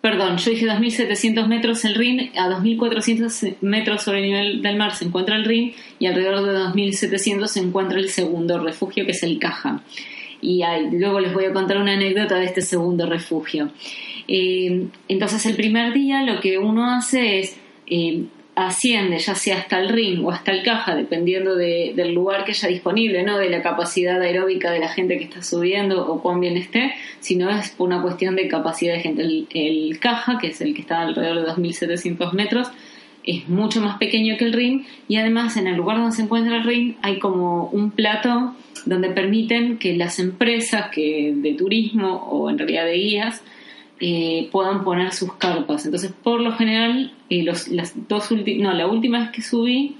perdón, 0.00 0.38
yo 0.38 0.50
dije 0.50 0.66
2.700 0.66 1.46
metros 1.46 1.84
el 1.84 1.94
Rin, 1.94 2.30
a 2.38 2.48
2.400 2.48 3.56
metros 3.60 4.02
sobre 4.02 4.20
el 4.20 4.24
nivel 4.24 4.62
del 4.62 4.76
mar 4.76 4.94
se 4.94 5.04
encuentra 5.04 5.36
el 5.36 5.44
Rin 5.44 5.74
y 5.98 6.06
alrededor 6.06 6.46
de 6.46 6.58
2.700 6.58 7.46
se 7.48 7.60
encuentra 7.60 7.98
el 7.98 8.08
segundo 8.08 8.58
refugio 8.58 9.04
que 9.04 9.10
es 9.10 9.22
el 9.22 9.38
Caja. 9.38 9.82
Y 10.40 10.62
luego 10.92 11.20
les 11.20 11.32
voy 11.32 11.44
a 11.44 11.52
contar 11.52 11.78
una 11.78 11.94
anécdota 11.94 12.36
de 12.36 12.46
este 12.46 12.62
segundo 12.62 13.06
refugio. 13.06 13.70
Eh, 14.28 14.86
entonces 15.08 15.44
el 15.46 15.56
primer 15.56 15.92
día 15.92 16.22
lo 16.22 16.40
que 16.40 16.58
uno 16.58 16.94
hace 16.94 17.40
es 17.40 17.56
eh, 17.86 18.24
asciende 18.54 19.18
ya 19.18 19.34
sea 19.34 19.58
hasta 19.58 19.78
el 19.78 19.88
ring 19.88 20.24
o 20.24 20.30
hasta 20.30 20.52
el 20.52 20.62
caja, 20.62 20.94
dependiendo 20.94 21.56
del 21.56 22.12
lugar 22.12 22.44
que 22.44 22.52
haya 22.52 22.68
disponible, 22.68 23.22
no 23.22 23.38
de 23.38 23.48
la 23.48 23.62
capacidad 23.62 24.20
aeróbica 24.20 24.70
de 24.70 24.80
la 24.80 24.88
gente 24.88 25.18
que 25.18 25.24
está 25.24 25.42
subiendo 25.42 26.06
o 26.06 26.20
cuán 26.22 26.40
bien 26.40 26.56
esté, 26.56 26.92
sino 27.20 27.50
es 27.50 27.74
una 27.78 28.02
cuestión 28.02 28.36
de 28.36 28.48
capacidad 28.48 28.94
de 28.94 29.00
gente. 29.00 29.22
El, 29.22 29.98
caja, 30.00 30.38
que 30.38 30.48
es 30.48 30.60
el 30.60 30.74
que 30.74 30.82
está 30.82 31.02
alrededor 31.02 31.44
de 31.44 31.52
2.700 31.52 32.32
metros, 32.32 32.68
es 33.24 33.48
mucho 33.48 33.80
más 33.80 33.98
pequeño 33.98 34.36
que 34.36 34.44
el 34.44 34.52
ring 34.52 34.84
y 35.08 35.16
además 35.16 35.56
en 35.56 35.66
el 35.66 35.76
lugar 35.76 35.98
donde 35.98 36.16
se 36.16 36.22
encuentra 36.22 36.56
el 36.56 36.64
ring 36.64 36.94
hay 37.02 37.18
como 37.18 37.66
un 37.66 37.90
plato 37.90 38.54
donde 38.86 39.10
permiten 39.10 39.78
que 39.78 39.96
las 39.96 40.18
empresas 40.18 40.90
que 40.90 41.32
de 41.36 41.54
turismo 41.54 42.14
o 42.30 42.50
en 42.50 42.58
realidad 42.58 42.84
de 42.84 42.94
guías 42.94 43.42
eh, 44.02 44.48
puedan 44.50 44.82
poner 44.82 45.12
sus 45.12 45.34
carpas. 45.34 45.84
Entonces, 45.84 46.12
por 46.22 46.40
lo 46.40 46.52
general, 46.52 47.12
eh, 47.28 47.42
los, 47.42 47.68
las 47.68 47.92
dos 48.08 48.30
no, 48.30 48.72
la 48.72 48.86
última 48.86 49.20
vez 49.20 49.30
que 49.30 49.42
subí, 49.42 49.96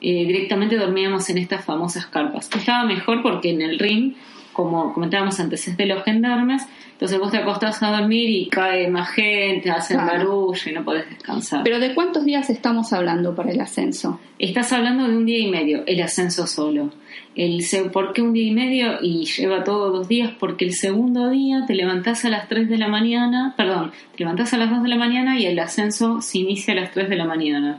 eh, 0.00 0.24
directamente 0.24 0.76
dormíamos 0.76 1.28
en 1.30 1.38
estas 1.38 1.64
famosas 1.64 2.06
carpas. 2.06 2.48
Estaba 2.54 2.84
mejor 2.84 3.22
porque 3.22 3.50
en 3.50 3.62
el 3.62 3.80
ring, 3.80 4.14
como 4.52 4.92
comentábamos 4.92 5.38
antes, 5.40 5.66
es 5.68 5.76
de 5.76 5.86
los 5.86 6.02
gendarmes, 6.04 6.62
entonces 6.92 7.18
vos 7.18 7.30
te 7.30 7.38
acostás 7.38 7.82
a 7.82 7.90
dormir 7.98 8.28
y 8.28 8.48
cae 8.48 8.88
más 8.88 9.08
gente, 9.10 9.70
hacen 9.70 9.96
barullo 9.98 10.70
y 10.70 10.72
no 10.72 10.84
podés 10.84 11.08
descansar. 11.08 11.62
Pero 11.64 11.78
¿de 11.78 11.94
cuántos 11.94 12.24
días 12.24 12.50
estamos 12.50 12.92
hablando 12.92 13.34
para 13.34 13.50
el 13.50 13.60
ascenso? 13.60 14.20
Estás 14.38 14.72
hablando 14.72 15.08
de 15.08 15.16
un 15.16 15.24
día 15.24 15.38
y 15.38 15.50
medio, 15.50 15.82
el 15.86 16.02
ascenso 16.02 16.46
solo. 16.46 16.90
El, 17.34 17.64
¿Por 17.92 18.12
qué 18.12 18.22
un 18.22 18.32
día 18.32 18.48
y 18.48 18.50
medio? 18.50 18.98
Y 19.00 19.24
lleva 19.24 19.64
todos 19.64 19.92
dos 19.92 20.08
días, 20.08 20.32
porque 20.38 20.64
el 20.64 20.74
segundo 20.74 21.30
día 21.30 21.64
te 21.66 21.74
levantás 21.74 22.24
a 22.24 22.28
las 22.28 22.48
3 22.48 22.68
de 22.68 22.76
la 22.76 22.88
mañana, 22.88 23.54
perdón, 23.56 23.92
te 24.12 24.24
levantás 24.24 24.52
a 24.52 24.58
las 24.58 24.68
2 24.68 24.82
de 24.82 24.88
la 24.88 24.96
mañana 24.96 25.38
y 25.38 25.46
el 25.46 25.58
ascenso 25.58 26.20
se 26.20 26.38
inicia 26.38 26.74
a 26.74 26.76
las 26.76 26.90
3 26.90 27.08
de 27.08 27.16
la 27.16 27.24
mañana. 27.24 27.78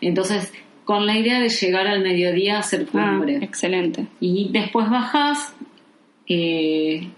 Entonces, 0.00 0.52
con 0.88 1.04
la 1.04 1.18
idea 1.18 1.38
de 1.38 1.50
llegar 1.50 1.86
al 1.86 2.00
mediodía 2.00 2.56
a 2.56 2.60
hacer 2.60 2.86
ah, 2.94 3.10
cumbre. 3.10 3.36
excelente. 3.42 4.06
Y 4.20 4.48
después 4.52 4.88
bajás, 4.88 5.54
eh, 6.26 7.08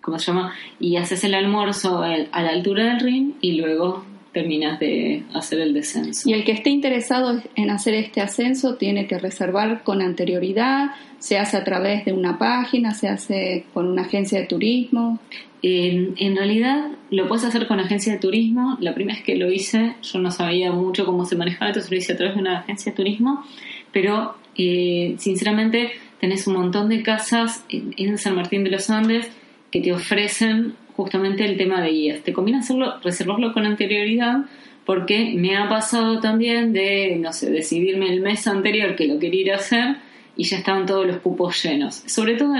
¿cómo 0.00 0.20
se 0.20 0.26
llama? 0.26 0.54
Y 0.78 0.94
haces 0.94 1.24
el 1.24 1.34
almuerzo 1.34 2.00
a 2.00 2.42
la 2.42 2.50
altura 2.50 2.84
del 2.84 3.00
ring 3.00 3.32
y 3.40 3.60
luego 3.60 4.04
terminas 4.32 4.78
de 4.78 5.24
hacer 5.34 5.58
el 5.58 5.74
descenso. 5.74 6.30
Y 6.30 6.32
el 6.32 6.44
que 6.44 6.52
esté 6.52 6.70
interesado 6.70 7.42
en 7.56 7.70
hacer 7.70 7.94
este 7.94 8.20
ascenso 8.20 8.76
tiene 8.76 9.08
que 9.08 9.18
reservar 9.18 9.82
con 9.82 10.00
anterioridad, 10.00 10.92
se 11.18 11.38
hace 11.38 11.56
a 11.56 11.64
través 11.64 12.04
de 12.04 12.12
una 12.12 12.38
página, 12.38 12.94
se 12.94 13.08
hace 13.08 13.64
con 13.74 13.88
una 13.88 14.02
agencia 14.02 14.38
de 14.38 14.46
turismo. 14.46 15.18
En 15.62 16.36
realidad 16.36 16.90
lo 17.10 17.26
puedes 17.26 17.44
hacer 17.44 17.66
con 17.66 17.80
agencia 17.80 18.12
de 18.12 18.18
turismo. 18.18 18.76
La 18.80 18.94
primera 18.94 19.16
vez 19.16 19.24
que 19.24 19.36
lo 19.36 19.50
hice 19.50 19.94
yo 20.02 20.18
no 20.18 20.30
sabía 20.30 20.72
mucho 20.72 21.04
cómo 21.04 21.24
se 21.24 21.36
manejaba, 21.36 21.68
entonces 21.68 21.90
lo 21.90 21.96
hice 21.96 22.12
a 22.12 22.16
través 22.16 22.34
de 22.34 22.40
una 22.40 22.60
agencia 22.60 22.92
de 22.92 22.96
turismo, 22.96 23.44
pero 23.92 24.36
eh, 24.56 25.14
sinceramente 25.18 25.92
tenés 26.20 26.46
un 26.46 26.54
montón 26.54 26.88
de 26.88 27.02
casas 27.02 27.64
en 27.68 28.18
San 28.18 28.34
Martín 28.34 28.64
de 28.64 28.70
los 28.70 28.90
Andes 28.90 29.30
que 29.70 29.80
te 29.80 29.92
ofrecen 29.92 30.74
justamente 30.96 31.44
el 31.44 31.56
tema 31.56 31.80
de 31.80 31.90
guías. 31.90 32.22
Te 32.22 32.32
conviene 32.32 32.60
hacerlo, 32.60 32.98
reservarlo 33.02 33.52
con 33.52 33.66
anterioridad 33.66 34.46
porque 34.84 35.34
me 35.36 35.56
ha 35.56 35.68
pasado 35.68 36.18
también 36.20 36.72
de, 36.72 37.16
no 37.20 37.32
sé, 37.32 37.50
decidirme 37.50 38.12
el 38.12 38.20
mes 38.20 38.46
anterior 38.46 38.96
que 38.96 39.06
lo 39.06 39.18
quería 39.18 39.40
ir 39.40 39.52
hacer 39.52 39.96
y 40.34 40.44
ya 40.44 40.58
estaban 40.58 40.86
todos 40.86 41.06
los 41.06 41.18
cupos 41.18 41.62
llenos. 41.62 42.02
Sobre 42.06 42.36
todo 42.36 42.54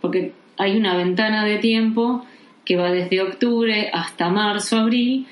porque 0.00 0.32
hay 0.62 0.76
una 0.76 0.96
ventana 0.96 1.44
de 1.44 1.58
tiempo 1.58 2.24
que 2.64 2.76
va 2.76 2.90
desde 2.90 3.20
octubre 3.20 3.90
hasta 3.92 4.30
marzo, 4.30 4.78
abril, 4.78 5.26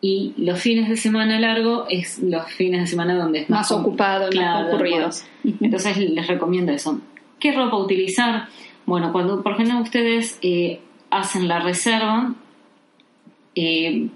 y 0.00 0.32
los 0.36 0.60
fines 0.60 0.88
de 0.88 0.96
semana 0.96 1.40
largo 1.40 1.86
es 1.88 2.20
los 2.20 2.46
fines 2.52 2.82
de 2.82 2.86
semana 2.86 3.16
donde 3.16 3.40
es 3.40 3.50
más, 3.50 3.72
ocupado, 3.72 4.30
más 4.32 4.64
concurridos. 4.64 5.24
Entonces 5.60 5.96
les 5.96 6.26
recomiendo 6.26 6.70
eso. 6.72 7.00
¿Qué 7.40 7.52
ropa 7.52 7.76
utilizar? 7.76 8.46
Bueno, 8.86 9.10
cuando 9.12 9.42
por 9.42 9.52
ejemplo 9.54 9.80
ustedes 9.80 10.38
eh, 10.40 10.80
hacen 11.10 11.48
la 11.48 11.60
reserva, 11.60 12.34
eh, 13.54 14.08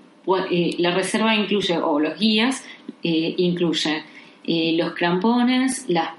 eh, 0.50 0.74
la 0.78 0.92
reserva 0.92 1.34
incluye, 1.34 1.76
o 1.78 1.98
los 1.98 2.18
guías, 2.18 2.64
eh, 3.02 3.34
incluye 3.38 4.04
los 4.44 4.94
crampones, 4.94 5.88
la, 5.88 6.16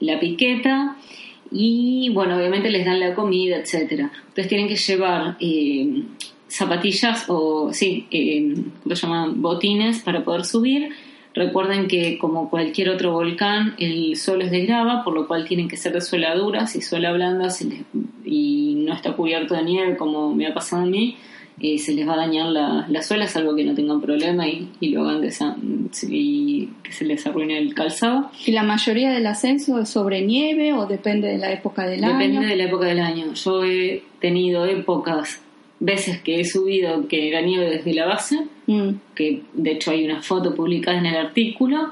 la, 0.00 0.20
piqueta 0.20 0.96
y, 1.56 2.10
bueno, 2.10 2.36
obviamente 2.36 2.68
les 2.68 2.84
dan 2.84 2.98
la 2.98 3.14
comida, 3.14 3.56
etcétera. 3.56 4.10
Ustedes 4.28 4.48
tienen 4.48 4.66
que 4.66 4.74
llevar 4.74 5.36
zapatillas 6.48 7.26
o, 7.28 7.72
sí, 7.72 8.06
¿cómo 8.82 8.96
se 8.96 9.02
llaman? 9.02 9.40
Botines 9.40 10.00
para 10.00 10.24
poder 10.24 10.44
subir. 10.44 10.88
Recuerden 11.32 11.86
que 11.86 12.18
como 12.18 12.50
cualquier 12.50 12.90
otro 12.90 13.12
volcán, 13.12 13.74
el 13.78 14.16
suelo 14.16 14.44
es 14.44 14.50
de 14.50 14.66
grava, 14.66 15.04
por 15.04 15.14
lo 15.14 15.28
cual 15.28 15.46
tienen 15.46 15.68
que 15.68 15.76
ser 15.76 15.92
de 15.92 16.00
suela 16.00 16.34
dura. 16.34 16.66
Si 16.66 16.80
suela 16.80 17.12
blanda 17.12 17.48
y 18.24 18.74
no 18.86 18.92
está 18.92 19.12
cubierto 19.12 19.54
de 19.54 19.62
nieve, 19.62 19.96
como 19.96 20.34
me 20.34 20.48
ha 20.48 20.54
pasado 20.54 20.82
a 20.82 20.86
mí, 20.86 21.16
eh, 21.60 21.78
se 21.78 21.92
les 21.92 22.06
va 22.06 22.14
a 22.14 22.16
dañar 22.16 22.46
la, 22.46 22.86
la, 22.88 23.02
suela, 23.02 23.28
salvo 23.28 23.54
que 23.54 23.64
no 23.64 23.74
tengan 23.74 24.00
problema 24.00 24.48
y, 24.48 24.68
lo 24.80 25.02
hagan 25.02 25.20
de 25.20 25.32
y 26.08 26.68
que 26.82 26.92
se 26.92 27.04
les 27.04 27.24
arruine 27.26 27.58
el 27.58 27.74
calzado. 27.74 28.30
¿Y 28.44 28.52
la 28.52 28.64
mayoría 28.64 29.10
del 29.12 29.26
ascenso 29.26 29.78
es 29.80 29.88
sobre 29.88 30.22
nieve 30.22 30.72
o 30.72 30.86
depende 30.86 31.28
de 31.28 31.38
la 31.38 31.52
época 31.52 31.86
del 31.86 32.02
año? 32.02 32.18
Depende 32.18 32.46
de 32.46 32.56
la 32.56 32.64
época 32.64 32.86
del 32.86 33.00
año. 33.00 33.34
Yo 33.34 33.64
he 33.64 34.02
tenido 34.20 34.66
épocas 34.66 35.40
veces 35.78 36.20
que 36.22 36.40
he 36.40 36.44
subido 36.44 37.06
que 37.06 37.28
era 37.28 37.40
nieve 37.40 37.70
desde 37.70 37.94
la 37.94 38.06
base, 38.06 38.40
mm. 38.66 38.90
que 39.14 39.42
de 39.52 39.72
hecho 39.72 39.92
hay 39.92 40.04
una 40.04 40.22
foto 40.22 40.54
publicada 40.54 40.98
en 40.98 41.06
el 41.06 41.16
artículo, 41.16 41.90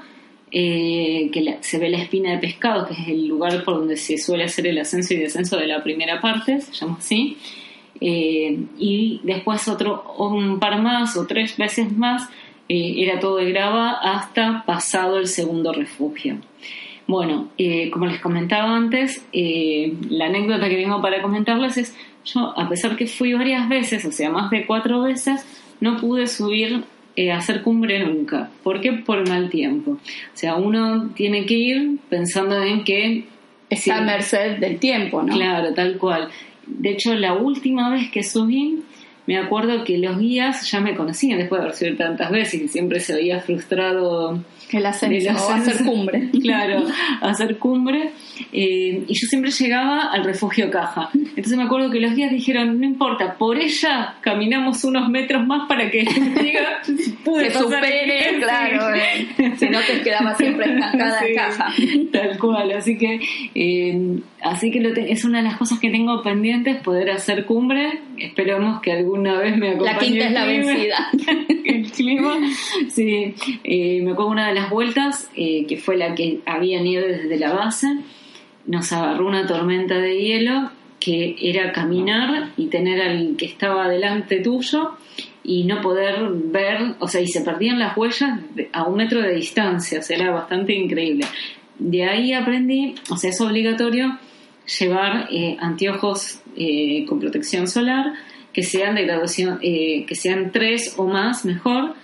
eh, 0.51 1.29
que 1.31 1.57
se 1.61 1.79
ve 1.79 1.89
la 1.89 1.97
espina 1.97 2.31
de 2.31 2.37
pescado, 2.37 2.85
que 2.85 2.93
es 2.93 3.07
el 3.07 3.27
lugar 3.27 3.63
por 3.63 3.79
donde 3.79 3.97
se 3.97 4.17
suele 4.17 4.43
hacer 4.43 4.67
el 4.67 4.77
ascenso 4.77 5.13
y 5.13 5.17
descenso 5.17 5.57
de 5.57 5.67
la 5.67 5.81
primera 5.83 6.19
parte, 6.21 6.59
se 6.61 6.73
llama 6.73 6.97
así, 6.99 7.37
eh, 8.01 8.59
y 8.77 9.21
después 9.23 9.67
otro, 9.67 10.15
un 10.17 10.59
par 10.59 10.81
más 10.81 11.15
o 11.17 11.25
tres 11.25 11.57
veces 11.57 11.95
más, 11.95 12.29
eh, 12.69 12.95
era 12.97 13.19
todo 13.19 13.37
de 13.37 13.51
grava 13.51 13.91
hasta 13.91 14.63
pasado 14.65 15.19
el 15.19 15.27
segundo 15.27 15.73
refugio. 15.73 16.37
Bueno, 17.05 17.49
como 17.91 18.05
les 18.05 18.21
comentaba 18.21 18.77
antes, 18.77 19.27
la 19.33 20.27
anécdota 20.27 20.69
que 20.69 20.77
tengo 20.77 21.01
para 21.01 21.21
comentarles 21.21 21.75
es 21.75 21.97
yo, 22.25 22.57
a 22.57 22.69
pesar 22.69 22.95
que 22.95 23.07
fui 23.07 23.33
varias 23.33 23.67
veces, 23.67 24.05
o 24.05 24.11
sea, 24.11 24.29
más 24.29 24.49
de 24.49 24.65
cuatro 24.65 25.01
veces, 25.01 25.45
no 25.81 25.97
pude 25.97 26.27
subir 26.27 26.85
eh, 27.15 27.31
a 27.31 27.37
hacer 27.37 27.61
cumbre 27.61 28.03
nunca. 28.03 28.49
¿Por 28.63 28.81
qué? 28.81 28.93
Por 28.93 29.27
mal 29.27 29.49
tiempo. 29.49 29.91
O 29.91 29.99
sea, 30.33 30.55
uno 30.55 31.09
tiene 31.15 31.45
que 31.45 31.53
ir 31.53 31.97
pensando 32.09 32.61
en 32.61 32.83
que... 32.83 33.25
Está 33.69 33.97
a 33.97 34.01
merced 34.01 34.57
del 34.59 34.77
tiempo, 34.77 35.23
¿no? 35.23 35.33
Claro, 35.33 35.73
tal 35.73 35.97
cual. 35.97 36.29
De 36.67 36.91
hecho, 36.91 37.13
la 37.15 37.33
última 37.33 37.89
vez 37.89 38.09
que 38.11 38.23
subí, 38.23 38.83
me 39.25 39.37
acuerdo 39.37 39.83
que 39.83 39.97
los 39.97 40.17
guías 40.17 40.69
ya 40.69 40.79
me 40.79 40.95
conocían 40.95 41.39
después 41.39 41.59
de 41.59 41.65
haber 41.65 41.77
subido 41.77 41.97
tantas 41.97 42.31
veces 42.31 42.61
y 42.61 42.67
siempre 42.67 42.99
se 42.99 43.13
veía 43.13 43.39
frustrado 43.39 44.43
el 44.71 44.85
ascenso, 44.85 45.31
o 45.31 45.51
hacer 45.51 45.83
cumbre. 45.85 46.29
claro, 46.41 46.85
hacer 47.21 47.57
cumbre. 47.57 48.11
Eh, 48.51 49.03
y 49.07 49.13
yo 49.13 49.27
siempre 49.27 49.51
llegaba 49.51 50.11
al 50.11 50.23
refugio 50.23 50.69
Caja. 50.69 51.09
Entonces 51.13 51.55
me 51.57 51.63
acuerdo 51.63 51.91
que 51.91 51.99
los 51.99 52.15
guías 52.15 52.31
dijeron, 52.31 52.79
no 52.79 52.85
importa, 52.85 53.35
por 53.35 53.57
ella 53.57 54.15
caminamos 54.21 54.83
unos 54.83 55.09
metros 55.09 55.45
más 55.45 55.67
para 55.67 55.89
que 55.89 55.99
diga, 56.41 56.81
pude 57.23 57.47
que 57.47 57.51
supere, 57.51 58.37
claro. 58.39 58.95
Eh. 58.95 59.53
si 59.57 59.69
no 59.69 59.79
te 59.81 60.01
quedaba 60.01 60.35
siempre 60.35 60.73
estancada 60.73 61.25
en 61.25 61.35
Caja. 61.35 61.73
Tal 62.11 62.37
cual, 62.39 62.71
así 62.71 62.97
que, 62.97 63.19
eh, 63.55 64.19
así 64.41 64.71
que 64.71 64.93
es 65.09 65.25
una 65.25 65.39
de 65.39 65.43
las 65.45 65.57
cosas 65.57 65.79
que 65.79 65.89
tengo 65.89 66.21
pendientes, 66.21 66.81
poder 66.81 67.11
hacer 67.11 67.45
cumbre. 67.45 68.01
Esperamos 68.17 68.81
que 68.81 68.91
alguna 68.91 69.37
vez 69.39 69.57
me 69.57 69.71
acompañe. 69.71 69.93
La 69.93 69.99
quinta 69.99 70.25
es 70.25 70.31
la 70.31 70.45
vencida. 70.45 71.09
el 71.65 71.91
clima. 71.91 72.35
Sí, 72.89 73.33
me 73.63 74.11
acuerdo 74.11 74.31
una 74.31 74.47
de 74.47 74.55
las 74.55 74.62
vueltas, 74.69 75.29
que 75.35 75.81
fue 75.83 75.97
la 75.97 76.15
que 76.15 76.41
había 76.45 76.81
nieve 76.81 77.17
desde 77.17 77.37
la 77.37 77.53
base 77.53 77.87
nos 78.65 78.91
agarró 78.93 79.27
una 79.27 79.45
tormenta 79.45 79.97
de 79.97 80.17
hielo 80.17 80.71
que 80.99 81.35
era 81.41 81.73
caminar 81.73 82.51
y 82.55 82.67
tener 82.67 83.01
al 83.01 83.35
que 83.35 83.45
estaba 83.45 83.89
delante 83.89 84.39
tuyo 84.39 84.91
y 85.43 85.65
no 85.65 85.81
poder 85.81 86.29
ver, 86.31 86.95
o 86.99 87.09
sea, 87.09 87.19
y 87.19 87.27
se 87.27 87.41
perdían 87.41 87.77
las 87.77 87.97
huellas 87.97 88.39
a 88.71 88.83
un 88.83 88.95
metro 88.95 89.21
de 89.21 89.35
distancia, 89.35 89.99
o 89.99 90.01
sea, 90.01 90.15
era 90.15 90.31
bastante 90.31 90.73
increíble. 90.73 91.25
De 91.77 92.05
ahí 92.05 92.31
aprendí, 92.31 92.95
o 93.09 93.17
sea, 93.17 93.31
es 93.31 93.41
obligatorio 93.41 94.17
llevar 94.79 95.27
eh, 95.29 95.57
anteojos 95.59 96.41
eh, 96.55 97.05
con 97.05 97.19
protección 97.19 97.67
solar 97.67 98.13
que 98.53 98.63
sean 98.63 98.95
de 98.95 99.03
graduación, 99.03 99.59
eh, 99.61 100.05
que 100.07 100.15
sean 100.15 100.51
tres 100.53 100.93
o 100.97 101.07
más, 101.07 101.43
mejor. 101.43 101.95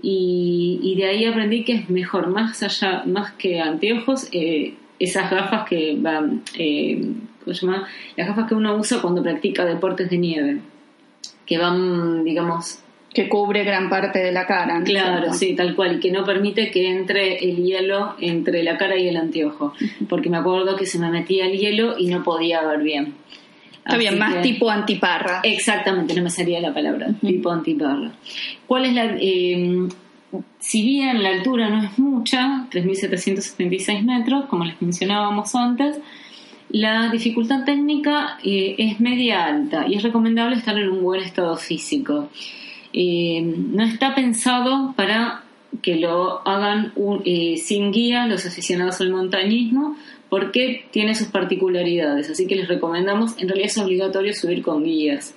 Y, 0.00 0.94
de 0.96 1.06
ahí 1.06 1.24
aprendí 1.24 1.64
que 1.64 1.74
es 1.74 1.90
mejor, 1.90 2.28
más 2.28 2.62
allá, 2.62 3.02
más 3.04 3.32
que 3.32 3.60
anteojos, 3.60 4.28
eh, 4.32 4.74
esas 4.98 5.30
gafas 5.30 5.68
que 5.68 5.96
van, 5.98 6.42
eh, 6.56 7.00
¿cómo 7.44 7.54
se 7.54 7.66
llama? 7.66 7.88
Las 8.16 8.28
gafas 8.28 8.48
que 8.48 8.54
uno 8.54 8.76
usa 8.76 9.00
cuando 9.00 9.22
practica 9.22 9.64
deportes 9.64 10.08
de 10.10 10.18
nieve, 10.18 10.60
que 11.46 11.58
van, 11.58 12.24
digamos, 12.24 12.80
que 13.12 13.28
cubre 13.28 13.64
gran 13.64 13.88
parte 13.88 14.20
de 14.20 14.32
la 14.32 14.46
cara. 14.46 14.82
Claro, 14.84 15.32
sí, 15.32 15.54
tal 15.54 15.74
cual, 15.74 15.96
y 15.96 16.00
que 16.00 16.12
no 16.12 16.24
permite 16.24 16.70
que 16.70 16.88
entre 16.90 17.38
el 17.38 17.56
hielo 17.64 18.14
entre 18.20 18.62
la 18.62 18.76
cara 18.76 18.96
y 18.96 19.08
el 19.08 19.16
anteojo, 19.16 19.72
porque 20.08 20.30
me 20.30 20.36
acuerdo 20.36 20.76
que 20.76 20.86
se 20.86 20.98
me 20.98 21.10
metía 21.10 21.46
el 21.46 21.58
hielo 21.58 21.98
y 21.98 22.06
no 22.06 22.22
podía 22.22 22.62
ver 22.62 22.82
bien. 22.82 23.14
Está 23.88 23.96
bien, 23.96 24.18
más 24.18 24.42
tipo 24.42 24.70
antiparra. 24.70 25.40
Exactamente, 25.42 26.14
no 26.14 26.22
me 26.22 26.28
salía 26.28 26.60
la 26.60 26.74
palabra, 26.74 27.08
tipo 27.22 27.50
antiparra. 27.50 28.12
¿Cuál 28.66 28.84
es 28.84 28.92
la...? 28.92 29.16
Eh, 29.18 29.88
si 30.58 30.82
bien 30.82 31.22
la 31.22 31.30
altura 31.30 31.70
no 31.70 31.82
es 31.82 31.98
mucha, 31.98 32.66
3.776 32.70 34.02
metros, 34.02 34.44
como 34.44 34.66
les 34.66 34.80
mencionábamos 34.82 35.54
antes, 35.54 35.98
la 36.68 37.08
dificultad 37.10 37.64
técnica 37.64 38.38
eh, 38.44 38.74
es 38.76 39.00
media 39.00 39.46
alta 39.46 39.86
y 39.88 39.94
es 39.94 40.02
recomendable 40.02 40.56
estar 40.56 40.76
en 40.76 40.90
un 40.90 41.02
buen 41.02 41.22
estado 41.22 41.56
físico. 41.56 42.28
Eh, 42.92 43.40
no 43.40 43.84
está 43.84 44.14
pensado 44.14 44.92
para 44.96 45.44
que 45.80 45.96
lo 45.96 46.46
hagan 46.46 46.92
sin 47.56 47.90
guía 47.90 48.26
los 48.26 48.44
aficionados 48.44 49.00
al 49.00 49.10
montañismo, 49.10 49.96
porque 50.28 50.84
tiene 50.90 51.14
sus 51.14 51.28
particularidades, 51.28 52.30
así 52.30 52.46
que 52.46 52.56
les 52.56 52.68
recomendamos, 52.68 53.36
en 53.38 53.48
realidad 53.48 53.70
es 53.70 53.78
obligatorio 53.78 54.34
subir 54.34 54.62
con 54.62 54.84
guías. 54.84 55.34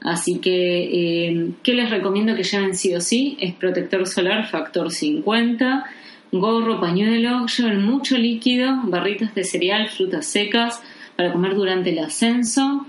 Así 0.00 0.38
que, 0.38 1.28
eh, 1.28 1.50
¿qué 1.62 1.74
les 1.74 1.90
recomiendo 1.90 2.34
que 2.34 2.42
lleven 2.42 2.74
sí 2.74 2.94
o 2.94 3.00
sí? 3.00 3.36
Es 3.40 3.54
protector 3.54 4.06
solar 4.06 4.48
factor 4.48 4.90
50, 4.90 5.84
gorro, 6.32 6.80
pañuelo, 6.80 7.46
lleven 7.46 7.84
mucho 7.84 8.18
líquido, 8.18 8.80
barritas 8.84 9.34
de 9.34 9.44
cereal, 9.44 9.88
frutas 9.88 10.26
secas 10.26 10.82
para 11.16 11.32
comer 11.32 11.54
durante 11.54 11.90
el 11.90 12.00
ascenso, 12.00 12.86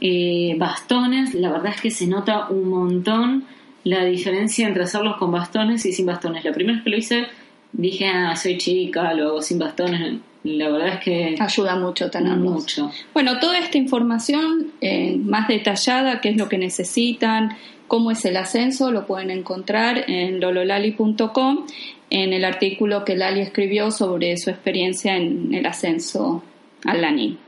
eh, 0.00 0.54
bastones, 0.56 1.34
la 1.34 1.50
verdad 1.50 1.74
es 1.74 1.80
que 1.80 1.90
se 1.90 2.06
nota 2.06 2.48
un 2.48 2.70
montón 2.70 3.44
la 3.84 4.04
diferencia 4.04 4.66
entre 4.66 4.84
hacerlos 4.84 5.16
con 5.16 5.30
bastones 5.30 5.84
y 5.84 5.92
sin 5.92 6.06
bastones. 6.06 6.44
La 6.44 6.52
primera 6.52 6.76
vez 6.76 6.84
que 6.84 6.90
lo 6.90 6.96
hice 6.96 7.26
dije, 7.72 8.06
ah, 8.06 8.36
soy 8.36 8.58
chica, 8.58 9.12
lo 9.14 9.28
hago 9.28 9.42
sin 9.42 9.58
bastones, 9.58 10.20
la 10.42 10.70
verdad 10.70 10.94
es 10.94 11.00
que 11.00 11.36
ayuda 11.38 11.76
mucho 11.76 12.10
tenerlos. 12.10 12.52
Mucho. 12.52 12.90
Bueno, 13.12 13.38
toda 13.38 13.58
esta 13.58 13.76
información 13.76 14.72
eh, 14.80 15.16
más 15.16 15.48
detallada, 15.48 16.20
qué 16.20 16.30
es 16.30 16.36
lo 16.36 16.48
que 16.48 16.56
necesitan, 16.58 17.56
cómo 17.88 18.10
es 18.10 18.24
el 18.24 18.36
ascenso, 18.36 18.90
lo 18.90 19.06
pueden 19.06 19.30
encontrar 19.30 20.04
en 20.08 20.40
lololali.com 20.40 21.66
en 22.08 22.32
el 22.32 22.44
artículo 22.44 23.04
que 23.04 23.16
Lali 23.16 23.40
escribió 23.40 23.90
sobre 23.90 24.36
su 24.36 24.50
experiencia 24.50 25.16
en 25.16 25.54
el 25.54 25.66
ascenso 25.66 26.42
al 26.84 27.02
Lanín. 27.02 27.38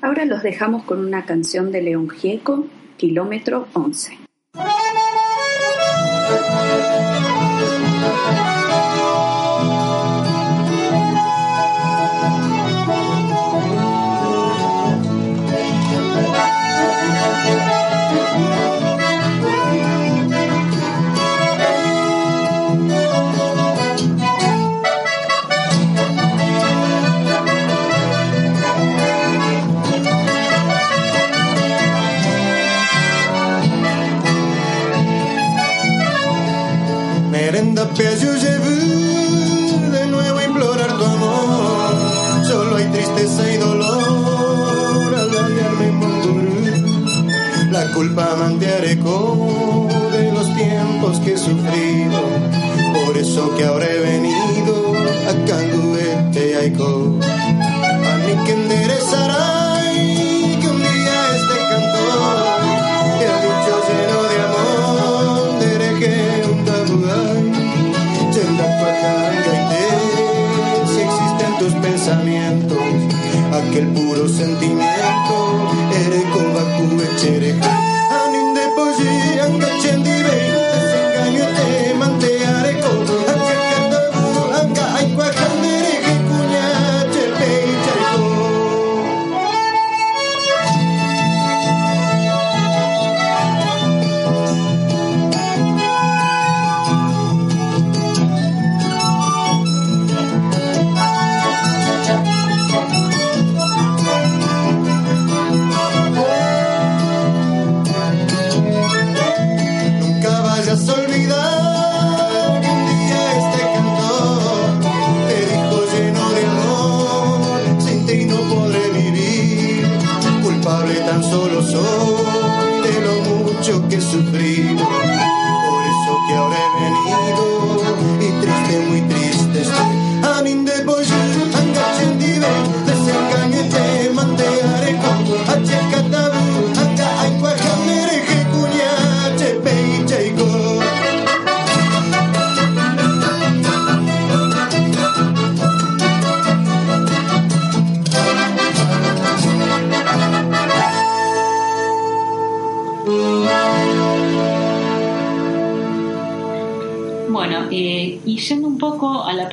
Ahora 0.00 0.24
los 0.24 0.42
dejamos 0.42 0.82
con 0.84 1.04
una 1.04 1.24
canción 1.24 1.72
de 1.72 1.82
León 1.82 2.10
Gieco, 2.10 2.66
Kilómetro 2.96 3.68
11. 3.72 4.18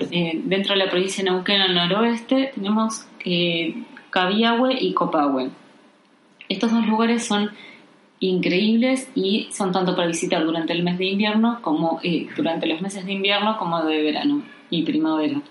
Dentro 0.10 0.74
de 0.74 0.80
la 0.80 0.90
provincia 0.90 1.24
de 1.24 1.30
Neuquén 1.30 1.62
al 1.62 1.76
noroeste, 1.76 2.52
tenemos 2.56 3.08
eh, 3.24 3.84
y 4.80 4.94
Copahue. 4.94 5.50
Estos 6.48 6.72
dos 6.72 6.88
lugares 6.88 7.26
son 7.26 7.52
increíbles 8.20 9.10
y 9.16 9.48
son 9.52 9.72
tanto 9.72 9.96
para 9.96 10.08
visitar 10.08 10.44
durante 10.44 10.74
el 10.74 10.84
mes 10.84 10.98
de 10.98 11.06
invierno 11.06 11.60
como 11.62 12.00
eh, 12.04 12.28
durante 12.36 12.68
los 12.68 12.82
meses 12.82 13.06
de 13.06 13.14
invierno 13.14 13.58
como 13.58 13.84
de 13.84 14.02
verano 14.02 14.42
y 14.70 14.84
primavera. 14.84 15.42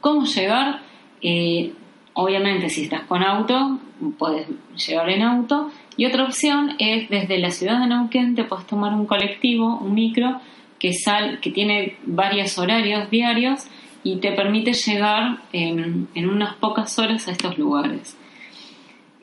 ¿Cómo 0.00 0.24
llegar? 0.24 0.80
Eh, 1.22 1.72
obviamente 2.14 2.68
si 2.70 2.84
estás 2.84 3.02
con 3.02 3.22
auto, 3.22 3.78
puedes 4.18 4.48
llegar 4.86 5.08
en 5.10 5.22
auto. 5.22 5.70
Y 5.96 6.06
otra 6.06 6.24
opción 6.24 6.74
es 6.78 7.08
desde 7.08 7.38
la 7.38 7.50
ciudad 7.50 7.80
de 7.80 7.88
Neuquén 7.88 8.34
te 8.34 8.44
puedes 8.44 8.66
tomar 8.66 8.92
un 8.94 9.06
colectivo, 9.06 9.78
un 9.78 9.94
micro, 9.94 10.40
que, 10.78 10.92
sal, 10.92 11.40
que 11.40 11.50
tiene 11.50 11.96
varios 12.04 12.56
horarios 12.56 13.10
diarios 13.10 13.66
y 14.04 14.16
te 14.16 14.32
permite 14.32 14.72
llegar 14.72 15.42
en, 15.52 16.08
unas 16.16 16.54
pocas 16.56 16.98
horas 16.98 17.28
a 17.28 17.32
estos 17.32 17.58
lugares. 17.58 18.16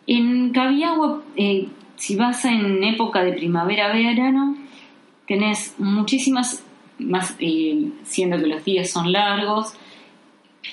En 0.07 0.51
Cabiagua, 0.51 1.23
eh, 1.35 1.67
si 1.95 2.15
vas 2.15 2.45
en 2.45 2.83
época 2.83 3.23
de 3.23 3.33
primavera-verano, 3.33 4.57
tenés 5.27 5.75
muchísimas 5.79 6.63
más, 6.99 7.35
eh, 7.39 7.89
siendo 8.03 8.37
que 8.37 8.47
los 8.47 8.63
días 8.63 8.89
son 8.89 9.11
largos 9.11 9.73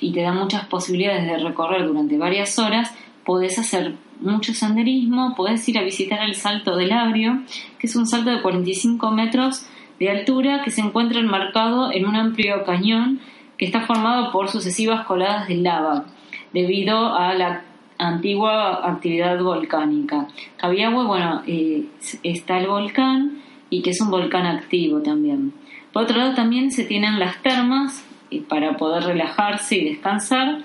y 0.00 0.12
te 0.12 0.22
dan 0.22 0.38
muchas 0.38 0.66
posibilidades 0.66 1.26
de 1.26 1.38
recorrer 1.38 1.86
durante 1.86 2.16
varias 2.18 2.58
horas, 2.58 2.94
podés 3.24 3.58
hacer 3.58 3.94
mucho 4.20 4.54
senderismo, 4.54 5.34
podés 5.34 5.68
ir 5.68 5.78
a 5.78 5.82
visitar 5.82 6.22
el 6.22 6.34
Salto 6.34 6.76
del 6.76 6.92
Agrio, 6.92 7.42
que 7.78 7.86
es 7.86 7.96
un 7.96 8.06
salto 8.06 8.30
de 8.30 8.40
45 8.40 9.10
metros 9.10 9.66
de 9.98 10.10
altura 10.10 10.62
que 10.64 10.70
se 10.70 10.80
encuentra 10.80 11.20
enmarcado 11.20 11.92
en 11.92 12.06
un 12.06 12.16
amplio 12.16 12.64
cañón 12.64 13.20
que 13.56 13.66
está 13.66 13.82
formado 13.82 14.32
por 14.32 14.48
sucesivas 14.48 15.06
coladas 15.06 15.48
de 15.48 15.56
lava, 15.56 16.06
debido 16.52 17.14
a 17.14 17.34
la 17.34 17.64
antigua 17.98 18.86
actividad 18.88 19.40
volcánica. 19.42 20.28
Cabiagüe, 20.56 21.04
bueno, 21.06 21.42
eh, 21.46 21.84
está 22.22 22.58
el 22.58 22.66
volcán 22.66 23.42
y 23.70 23.82
que 23.82 23.90
es 23.90 24.00
un 24.00 24.10
volcán 24.10 24.46
activo 24.46 25.00
también. 25.00 25.52
Por 25.92 26.04
otro 26.04 26.16
lado, 26.16 26.34
también 26.34 26.70
se 26.70 26.84
tienen 26.84 27.18
las 27.18 27.40
termas 27.42 28.04
eh, 28.30 28.42
para 28.46 28.76
poder 28.76 29.04
relajarse 29.04 29.76
y 29.76 29.90
descansar 29.90 30.62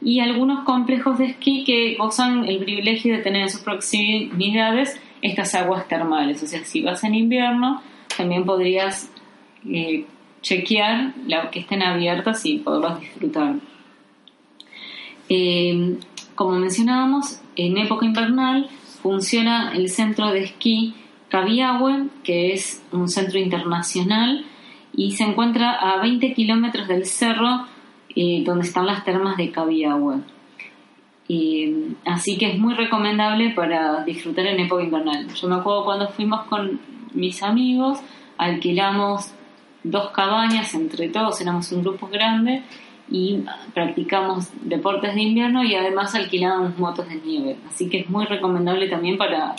y 0.00 0.20
algunos 0.20 0.64
complejos 0.64 1.18
de 1.18 1.26
esquí 1.26 1.64
que 1.64 1.96
gozan 1.96 2.44
el 2.44 2.58
privilegio 2.58 3.16
de 3.16 3.22
tener 3.22 3.42
en 3.42 3.50
sus 3.50 3.62
proximidades 3.62 5.00
estas 5.22 5.54
aguas 5.54 5.88
termales. 5.88 6.42
O 6.42 6.46
sea, 6.46 6.64
si 6.64 6.82
vas 6.82 7.02
en 7.02 7.14
invierno, 7.14 7.82
también 8.16 8.44
podrías 8.44 9.10
eh, 9.68 10.06
chequear 10.42 11.14
la, 11.26 11.50
que 11.50 11.60
estén 11.60 11.82
abiertas 11.82 12.44
y 12.46 12.58
poderlas 12.58 13.00
disfrutar. 13.00 13.56
Eh, 15.28 15.98
como 16.34 16.52
mencionábamos, 16.52 17.40
en 17.56 17.78
época 17.78 18.06
invernal 18.06 18.68
funciona 19.02 19.72
el 19.74 19.88
centro 19.88 20.30
de 20.30 20.44
esquí 20.44 20.94
Cabiahue, 21.28 22.08
que 22.24 22.52
es 22.52 22.82
un 22.92 23.08
centro 23.08 23.38
internacional 23.38 24.44
y 24.94 25.12
se 25.12 25.24
encuentra 25.24 25.72
a 25.72 26.00
20 26.00 26.32
kilómetros 26.34 26.88
del 26.88 27.04
cerro 27.04 27.66
eh, 28.16 28.42
donde 28.44 28.66
están 28.66 28.86
las 28.86 29.04
termas 29.04 29.36
de 29.36 29.50
Cabiahue. 29.50 30.22
así 32.06 32.38
que 32.38 32.52
es 32.52 32.58
muy 32.58 32.74
recomendable 32.74 33.50
para 33.50 34.04
disfrutar 34.04 34.46
en 34.46 34.60
época 34.60 34.82
invernal. 34.82 35.28
Yo 35.34 35.48
me 35.48 35.56
acuerdo 35.56 35.84
cuando 35.84 36.08
fuimos 36.08 36.46
con 36.46 36.80
mis 37.12 37.42
amigos, 37.42 38.00
alquilamos 38.38 39.32
dos 39.90 40.10
cabañas 40.10 40.74
entre 40.74 41.08
todos, 41.08 41.40
éramos 41.40 41.70
un 41.72 41.82
grupo 41.82 42.08
grande 42.08 42.62
y 43.10 43.42
practicamos 43.74 44.48
deportes 44.62 45.14
de 45.14 45.22
invierno 45.22 45.64
y 45.64 45.74
además 45.74 46.14
alquilábamos 46.14 46.78
motos 46.78 47.08
de 47.08 47.16
nieve. 47.16 47.56
Así 47.68 47.88
que 47.88 48.00
es 48.00 48.10
muy 48.10 48.26
recomendable 48.26 48.88
también 48.88 49.16
para 49.16 49.56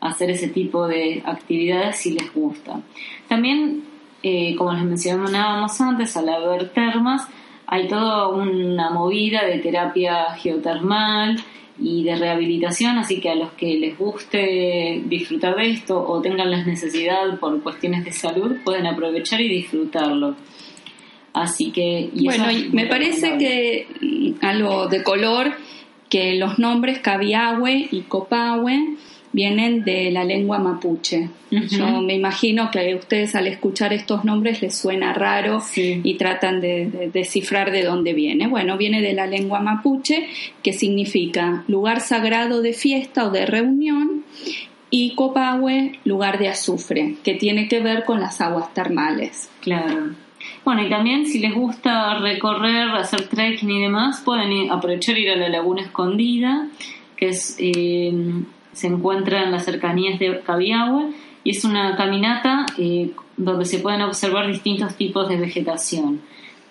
hacer 0.00 0.30
ese 0.30 0.48
tipo 0.48 0.86
de 0.86 1.22
actividades 1.24 1.96
si 1.96 2.12
les 2.12 2.32
gusta. 2.32 2.80
También, 3.28 3.84
eh, 4.22 4.54
como 4.56 4.72
les 4.72 4.82
mencionábamos 4.82 5.80
antes, 5.80 6.16
al 6.16 6.28
haber 6.28 6.70
termas, 6.70 7.26
hay 7.66 7.86
toda 7.88 8.28
una 8.28 8.90
movida 8.90 9.44
de 9.44 9.58
terapia 9.58 10.34
geotermal 10.34 11.36
y 11.80 12.04
de 12.04 12.16
rehabilitación, 12.16 12.98
así 12.98 13.20
que 13.20 13.30
a 13.30 13.34
los 13.34 13.52
que 13.52 13.78
les 13.78 13.96
guste 13.96 15.02
disfrutar 15.06 15.56
de 15.56 15.70
esto 15.70 15.98
o 15.98 16.20
tengan 16.20 16.50
la 16.50 16.64
necesidad 16.64 17.38
por 17.38 17.62
cuestiones 17.62 18.04
de 18.04 18.12
salud, 18.12 18.56
pueden 18.64 18.86
aprovechar 18.86 19.40
y 19.40 19.48
disfrutarlo. 19.48 20.36
Así 21.32 21.70
que... 21.70 22.10
bueno, 22.14 22.46
me 22.72 22.86
parece 22.86 23.38
que 23.38 23.86
algo 24.42 24.88
de 24.88 25.02
color, 25.02 25.52
que 26.08 26.34
los 26.34 26.58
nombres 26.58 26.98
Cabiahue 26.98 27.88
y 27.90 28.02
Copahue 28.02 28.96
vienen 29.32 29.84
de 29.84 30.10
la 30.10 30.24
lengua 30.24 30.58
mapuche. 30.58 31.28
Yo 31.50 32.00
me 32.00 32.14
imagino 32.14 32.70
que 32.70 32.94
ustedes 32.94 33.34
al 33.34 33.46
escuchar 33.46 33.92
estos 33.92 34.24
nombres 34.24 34.62
les 34.62 34.76
suena 34.76 35.12
raro 35.12 35.62
y 35.76 36.14
tratan 36.14 36.60
de, 36.60 37.10
descifrar 37.12 37.70
de 37.70 37.84
dónde 37.84 38.12
viene. 38.12 38.46
Bueno, 38.46 38.76
viene 38.76 39.02
de 39.02 39.12
la 39.12 39.26
lengua 39.26 39.60
mapuche, 39.60 40.28
que 40.62 40.72
significa 40.72 41.64
lugar 41.68 42.00
sagrado 42.00 42.62
de 42.62 42.72
fiesta 42.72 43.26
o 43.26 43.30
de 43.30 43.46
reunión, 43.46 44.24
y 44.90 45.14
Copahue, 45.14 45.92
lugar 46.04 46.38
de 46.38 46.48
azufre, 46.48 47.14
que 47.22 47.34
tiene 47.34 47.68
que 47.68 47.80
ver 47.80 48.04
con 48.04 48.20
las 48.20 48.40
aguas 48.40 48.74
termales. 48.74 49.48
Claro. 49.60 50.14
Bueno, 50.64 50.84
y 50.84 50.90
también 50.90 51.26
si 51.26 51.38
les 51.38 51.54
gusta 51.54 52.18
recorrer, 52.18 52.88
hacer 52.90 53.28
trekking 53.28 53.70
y 53.70 53.82
demás, 53.82 54.22
pueden 54.24 54.70
aprovechar 54.70 55.16
ir 55.16 55.30
a 55.30 55.36
la 55.36 55.48
Laguna 55.48 55.82
Escondida, 55.82 56.68
que 57.16 57.28
es, 57.28 57.56
eh, 57.58 58.12
se 58.72 58.86
encuentra 58.86 59.42
en 59.42 59.52
las 59.52 59.64
cercanías 59.64 60.18
de 60.18 60.40
Cabiahue, 60.40 61.12
y 61.42 61.50
es 61.50 61.64
una 61.64 61.96
caminata 61.96 62.66
eh, 62.78 63.12
donde 63.36 63.64
se 63.64 63.78
pueden 63.78 64.02
observar 64.02 64.46
distintos 64.46 64.96
tipos 64.96 65.28
de 65.28 65.36
vegetación. 65.36 66.20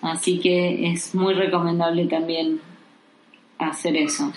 Así 0.00 0.38
que 0.38 0.90
es 0.90 1.14
muy 1.14 1.34
recomendable 1.34 2.06
también 2.06 2.60
hacer 3.58 3.96
eso. 3.96 4.32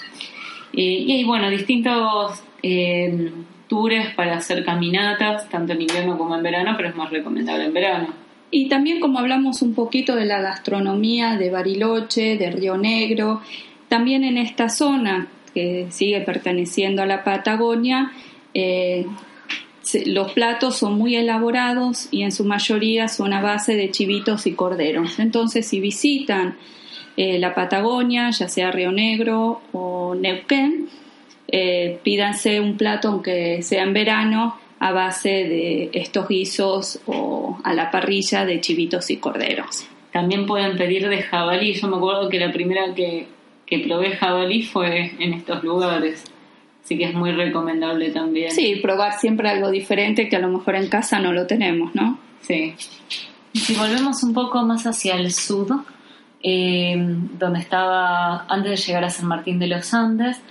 Eh, 0.73 0.82
y 0.82 1.12
hay, 1.12 1.23
bueno, 1.23 1.49
distintos 1.49 2.43
tours 3.67 4.13
para 4.15 4.38
hacer 4.38 4.63
caminatas, 4.65 5.49
tanto 5.49 5.73
en 5.73 5.82
invierno 5.82 6.17
como 6.17 6.36
en 6.36 6.43
verano, 6.43 6.73
pero 6.76 6.89
es 6.89 6.95
más 6.95 7.12
recomendable 7.12 7.65
en 7.65 7.73
verano. 7.73 8.08
Y 8.52 8.69
también 8.69 8.99
como 8.99 9.19
hablamos 9.19 9.62
un 9.62 9.73
poquito 9.73 10.15
de 10.15 10.26
la 10.26 10.41
gastronomía 10.41 11.38
de 11.38 11.49
Bariloche, 11.49 12.38
de 12.38 12.52
Río 12.52 12.78
Negro, 12.78 13.41
también 13.88 14.23
en 14.23 14.38
esta 14.38 14.69
zona 14.69 15.28
que 15.54 15.88
sigue 15.89 16.22
perteneciendo 16.22 17.02
a 17.02 17.06
la 17.06 17.24
Patagonia, 17.24 18.12
eh, 18.54 19.06
los 20.06 20.32
platos 20.32 20.78
son 20.78 20.98
muy 20.98 21.16
elaborados 21.16 22.08
y 22.12 22.24
en 22.24 22.32
su 22.32 22.46
mayoría 22.46 23.08
son 23.08 23.34
a 23.34 23.42
base 23.42 23.76
de 23.76 23.92
chivitos 23.92 24.48
y 24.48 24.54
corderos. 24.54 25.20
Entonces, 25.20 25.68
si 25.68 25.80
visitan 25.80 26.58
eh, 27.18 27.38
la 27.38 27.54
Patagonia, 27.54 28.30
ya 28.32 28.48
sea 28.48 28.72
Río 28.72 28.92
Negro 28.92 29.62
o 29.74 30.16
Neuquén, 30.16 30.88
eh, 31.48 32.00
pídanse 32.04 32.60
un 32.60 32.78
plato, 32.78 33.10
aunque 33.10 33.62
sea 33.62 33.84
en 33.84 33.94
verano, 33.94 34.58
a 34.80 34.92
base 34.92 35.30
de 35.30 35.89
estos 35.94 36.28
guisos 36.28 37.00
o 37.06 37.58
a 37.63 37.74
la 37.74 37.92
parrilla 37.92 38.46
de 38.46 38.60
chivitos 38.60 39.10
y 39.12 39.18
corderos. 39.18 39.86
También 40.12 40.46
pueden 40.46 40.78
pedir 40.78 41.08
de 41.08 41.22
jabalí. 41.22 41.74
Yo 41.74 41.88
me 41.88 41.98
acuerdo 41.98 42.30
que 42.30 42.39
la 42.39 42.52
primera 42.52 42.94
que, 42.94 43.28
que 43.65 43.80
probé 43.80 44.15
jabalí 44.15 44.63
fue 44.63 45.15
en 45.19 45.34
estos 45.34 45.63
lugares. 45.63 46.23
Así 46.84 46.97
que 46.97 47.06
es 47.06 47.13
muy 47.13 47.32
recomendable 47.32 48.12
también. 48.12 48.52
Sí, 48.52 48.76
probar 48.82 49.13
siempre 49.13 49.49
algo 49.49 49.71
diferente 49.71 50.28
que 50.28 50.36
a 50.36 50.39
lo 50.39 50.49
mejor 50.49 50.76
en 50.76 50.89
casa 50.89 51.19
no 51.19 51.32
lo 51.32 51.47
tenemos, 51.47 51.95
¿no? 51.95 52.19
Sí. 52.41 52.76
Y 53.54 53.60
si 53.60 53.76
volvemos 53.76 54.21
un 54.23 54.34
poco 54.34 54.63
más 54.63 54.86
hacia 54.86 55.15
el 55.15 55.32
sur, 55.32 55.67
eh, 56.41 56.95
donde 56.97 57.60
estaba 57.60 58.45
antes 58.49 58.71
de 58.71 58.78
llegar 58.78 59.06
a 59.06 59.10
San 59.10 59.28
Martín 59.28 59.60
de 59.60 59.67
los 59.67 59.93
Andes, 59.93 60.41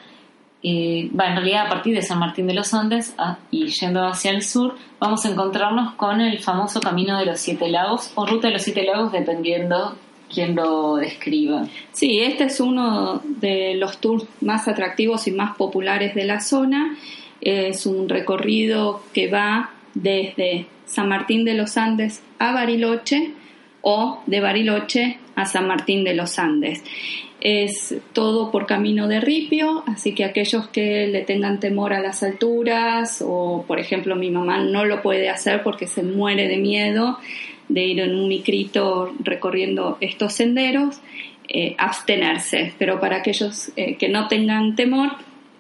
eh, 0.63 1.11
va, 1.19 1.27
en 1.27 1.37
realidad 1.37 1.67
a 1.67 1.69
partir 1.69 1.95
de 1.95 2.03
San 2.03 2.19
Martín 2.19 2.47
de 2.47 2.55
los 2.55 2.73
Andes 2.73 3.15
ah, 3.19 3.37
y 3.51 3.67
yendo 3.67 4.07
hacia 4.07 4.31
el 4.31 4.43
sur, 4.43 4.77
vamos 5.01 5.27
a 5.27 5.29
encontrarnos 5.29 5.95
con 5.95 6.21
el 6.21 6.39
famoso 6.39 6.81
Camino 6.81 7.19
de 7.19 7.27
los 7.27 7.41
Siete 7.41 7.69
Lagos 7.69 8.13
o 8.15 8.25
Ruta 8.25 8.47
de 8.47 8.55
los 8.55 8.63
Siete 8.63 8.85
Lagos, 8.85 9.13
dependiendo 9.13 9.97
quién 10.33 10.55
lo 10.55 10.97
describa. 10.97 11.67
Sí, 11.93 12.21
este 12.21 12.45
es 12.45 12.61
uno 12.61 13.21
de 13.25 13.75
los 13.75 14.01
tours 14.01 14.25
más 14.41 14.69
atractivos 14.69 15.27
y 15.29 15.33
más 15.33 15.57
populares 15.57 16.15
de 16.15 16.25
la 16.25 16.41
zona. 16.41 16.97
Es 17.41 17.87
un 17.87 18.09
recorrido 18.09 19.03
que 19.13 19.29
va 19.29 19.71
desde 19.95 20.67
San 20.87 21.09
Martín 21.09 21.45
de 21.45 21.55
los 21.55 21.77
Andes 21.77 22.23
a 22.39 22.53
Bariloche 22.53 23.33
o 23.83 24.23
de 24.27 24.41
Bariloche 24.41 25.19
a 25.35 25.47
San 25.47 25.67
Martín 25.67 26.05
de 26.05 26.15
los 26.15 26.39
Andes. 26.39 26.83
Es 27.41 27.97
todo 28.13 28.53
por 28.53 28.67
camino 28.67 29.09
de 29.09 29.21
ripio, 29.21 29.83
así 29.89 30.15
que 30.15 30.25
aquellos 30.25 30.69
que 30.69 31.09
le 31.09 31.23
tengan 31.23 31.59
temor 31.59 31.93
a 31.93 32.01
las 32.01 32.23
alturas 32.23 33.23
o, 33.27 33.65
por 33.67 33.81
ejemplo, 33.81 34.15
mi 34.15 34.31
mamá 34.31 34.63
no 34.63 34.85
lo 34.85 35.03
puede 35.03 35.29
hacer 35.29 35.65
porque 35.65 35.89
se 35.89 36.05
muere 36.05 36.47
de 36.47 36.59
miedo 36.59 37.19
de 37.69 37.85
ir 37.85 38.01
en 38.01 38.15
un 38.15 38.29
micrito 38.29 39.13
recorriendo 39.21 39.99
estos 40.01 40.35
senderos, 40.35 41.01
eh, 41.49 41.75
abstenerse. 41.79 42.73
Pero 42.79 43.01
para 43.01 43.19
aquellos 43.19 43.73
eh, 43.77 43.97
que 43.97 44.09
no 44.09 44.29
tengan 44.29 44.77
temor, 44.77 45.13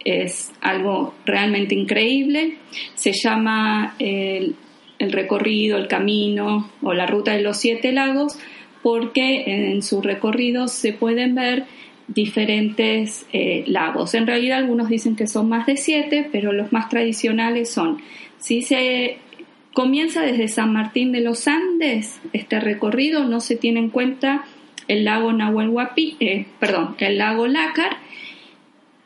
es 0.04 0.52
algo 0.60 1.14
realmente 1.24 1.74
increíble. 1.74 2.56
Se 2.94 3.12
llama 3.12 3.94
el 3.98 4.56
recorrido, 4.98 5.78
el 5.78 5.86
camino 5.86 6.70
o 6.82 6.92
la 6.92 7.06
ruta 7.06 7.32
de 7.32 7.42
los 7.42 7.56
siete 7.56 7.92
lagos 7.92 8.38
porque 8.82 9.44
en 9.46 9.82
su 9.82 10.02
recorrido 10.02 10.68
se 10.68 10.92
pueden 10.92 11.34
ver 11.34 11.64
diferentes 12.08 13.26
eh, 13.32 13.64
lagos. 13.66 14.14
En 14.14 14.26
realidad 14.26 14.58
algunos 14.58 14.88
dicen 14.88 15.16
que 15.16 15.26
son 15.26 15.48
más 15.48 15.66
de 15.66 15.76
siete, 15.76 16.28
pero 16.30 16.52
los 16.52 16.72
más 16.72 16.88
tradicionales 16.88 17.70
son, 17.70 17.98
si 18.38 18.62
se 18.62 19.18
comienza 19.72 20.22
desde 20.22 20.48
San 20.48 20.72
Martín 20.72 21.12
de 21.12 21.20
los 21.20 21.48
Andes, 21.48 22.20
este 22.32 22.60
recorrido 22.60 23.24
no 23.24 23.40
se 23.40 23.56
tiene 23.56 23.80
en 23.80 23.90
cuenta 23.90 24.44
el 24.88 25.04
lago 25.04 25.32
Nahuel 25.32 25.68
Huapi, 25.68 26.16
eh, 26.20 26.46
perdón, 26.58 26.96
el 26.98 27.18
lago 27.18 27.46
Lácar 27.46 27.96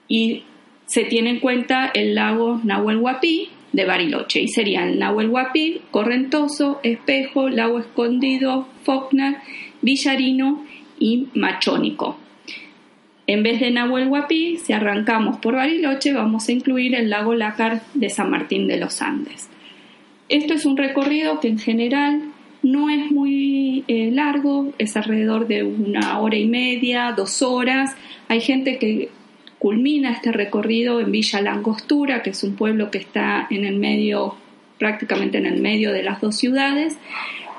y 0.08 0.42
se 0.86 1.04
tiene 1.04 1.30
en 1.30 1.40
cuenta 1.40 1.90
el 1.92 2.14
lago 2.14 2.60
Nahuel 2.64 2.98
Huapi 2.98 3.50
de 3.72 3.84
Bariloche 3.84 4.40
y 4.40 4.48
serían 4.48 4.98
Nahuel 4.98 5.28
Huapi, 5.28 5.82
Correntoso, 5.90 6.80
Espejo, 6.82 7.48
Lago 7.48 7.78
Escondido, 7.78 8.68
Faulkner, 8.84 9.36
Villarino 9.82 10.64
y 10.98 11.28
Machónico. 11.34 12.18
En 13.26 13.42
vez 13.42 13.60
de 13.60 13.72
Nahuel 13.72 14.08
Huapi, 14.08 14.58
si 14.58 14.72
arrancamos 14.72 15.38
por 15.38 15.56
Bariloche, 15.56 16.12
vamos 16.12 16.48
a 16.48 16.52
incluir 16.52 16.94
el 16.94 17.10
lago 17.10 17.34
Lácar 17.34 17.82
de 17.94 18.08
San 18.08 18.30
Martín 18.30 18.68
de 18.68 18.78
los 18.78 19.02
Andes. 19.02 19.50
Esto 20.28 20.54
es 20.54 20.66
un 20.66 20.76
recorrido 20.76 21.38
que 21.38 21.48
en 21.48 21.58
general 21.58 22.32
no 22.62 22.90
es 22.90 23.12
muy 23.12 23.84
eh, 23.86 24.10
largo, 24.10 24.72
es 24.78 24.96
alrededor 24.96 25.46
de 25.46 25.62
una 25.62 26.18
hora 26.18 26.36
y 26.36 26.46
media, 26.46 27.14
dos 27.16 27.42
horas. 27.42 27.94
Hay 28.28 28.40
gente 28.40 28.78
que 28.78 29.08
culmina 29.58 30.12
este 30.12 30.32
recorrido 30.32 31.00
en 31.00 31.12
Villa 31.12 31.40
Langostura, 31.40 32.22
que 32.22 32.30
es 32.30 32.42
un 32.42 32.56
pueblo 32.56 32.90
que 32.90 32.98
está 32.98 33.46
en 33.50 33.64
el 33.64 33.76
medio, 33.76 34.34
prácticamente 34.78 35.38
en 35.38 35.46
el 35.46 35.60
medio 35.60 35.92
de 35.92 36.02
las 36.02 36.20
dos 36.20 36.36
ciudades. 36.36 36.98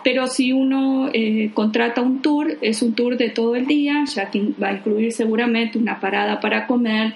Pero 0.03 0.27
si 0.27 0.51
uno 0.51 1.10
eh, 1.13 1.51
contrata 1.53 2.01
un 2.01 2.21
tour, 2.21 2.58
es 2.62 2.82
un 2.82 2.93
tour 2.93 3.17
de 3.17 3.30
todo 3.30 3.56
el 3.56 3.65
día, 3.65 4.03
ya 4.13 4.30
que 4.30 4.41
va 4.62 4.69
a 4.69 4.73
incluir 4.73 5.13
seguramente 5.13 5.77
una 5.77 5.99
parada 5.99 6.39
para 6.41 6.67
comer, 6.67 7.15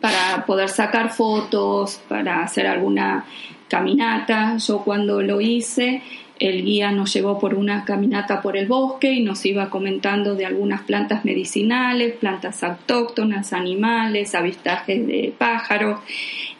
para 0.00 0.44
poder 0.46 0.68
sacar 0.68 1.12
fotos, 1.12 2.00
para 2.08 2.42
hacer 2.42 2.66
alguna 2.66 3.24
caminata. 3.68 4.56
Yo 4.58 4.80
cuando 4.80 5.22
lo 5.22 5.40
hice, 5.40 6.02
el 6.38 6.64
guía 6.64 6.92
nos 6.92 7.12
llevó 7.12 7.38
por 7.38 7.54
una 7.54 7.84
caminata 7.84 8.42
por 8.42 8.56
el 8.56 8.66
bosque 8.66 9.12
y 9.12 9.22
nos 9.22 9.44
iba 9.46 9.70
comentando 9.70 10.34
de 10.34 10.46
algunas 10.46 10.82
plantas 10.82 11.24
medicinales, 11.24 12.14
plantas 12.14 12.62
autóctonas, 12.62 13.52
animales, 13.52 14.34
avistajes 14.34 15.06
de 15.06 15.34
pájaros. 15.36 16.00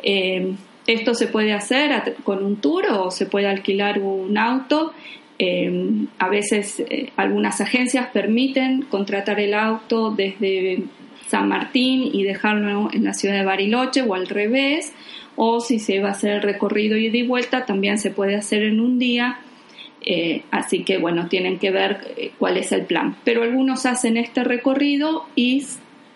Eh, 0.02 0.54
esto 0.86 1.14
se 1.14 1.26
puede 1.26 1.52
hacer 1.52 2.16
con 2.22 2.44
un 2.44 2.56
tour 2.56 2.86
o 2.90 3.10
se 3.10 3.26
puede 3.26 3.48
alquilar 3.48 3.98
un 3.98 4.38
auto 4.38 4.92
eh, 5.38 6.06
a 6.18 6.28
veces 6.28 6.80
eh, 6.80 7.10
algunas 7.16 7.60
agencias 7.60 8.08
permiten 8.08 8.82
contratar 8.82 9.38
el 9.38 9.52
auto 9.52 10.10
desde 10.10 10.84
San 11.28 11.48
Martín 11.48 12.10
y 12.12 12.22
dejarlo 12.22 12.90
en 12.92 13.04
la 13.04 13.14
ciudad 13.14 13.36
de 13.36 13.44
Bariloche 13.44 14.02
o 14.02 14.14
al 14.14 14.26
revés, 14.26 14.92
o 15.34 15.60
si 15.60 15.78
se 15.78 16.00
va 16.00 16.08
a 16.08 16.12
hacer 16.12 16.32
el 16.32 16.42
recorrido 16.42 16.96
y 16.96 17.10
de 17.10 17.24
vuelta 17.24 17.66
también 17.66 17.98
se 17.98 18.10
puede 18.10 18.36
hacer 18.36 18.62
en 18.62 18.80
un 18.80 18.98
día. 18.98 19.38
Eh, 20.00 20.42
así 20.50 20.84
que 20.84 20.98
bueno, 20.98 21.28
tienen 21.28 21.58
que 21.58 21.70
ver 21.70 22.32
cuál 22.38 22.56
es 22.56 22.72
el 22.72 22.82
plan. 22.82 23.16
Pero 23.24 23.42
algunos 23.42 23.86
hacen 23.86 24.16
este 24.16 24.44
recorrido 24.44 25.26
y 25.34 25.64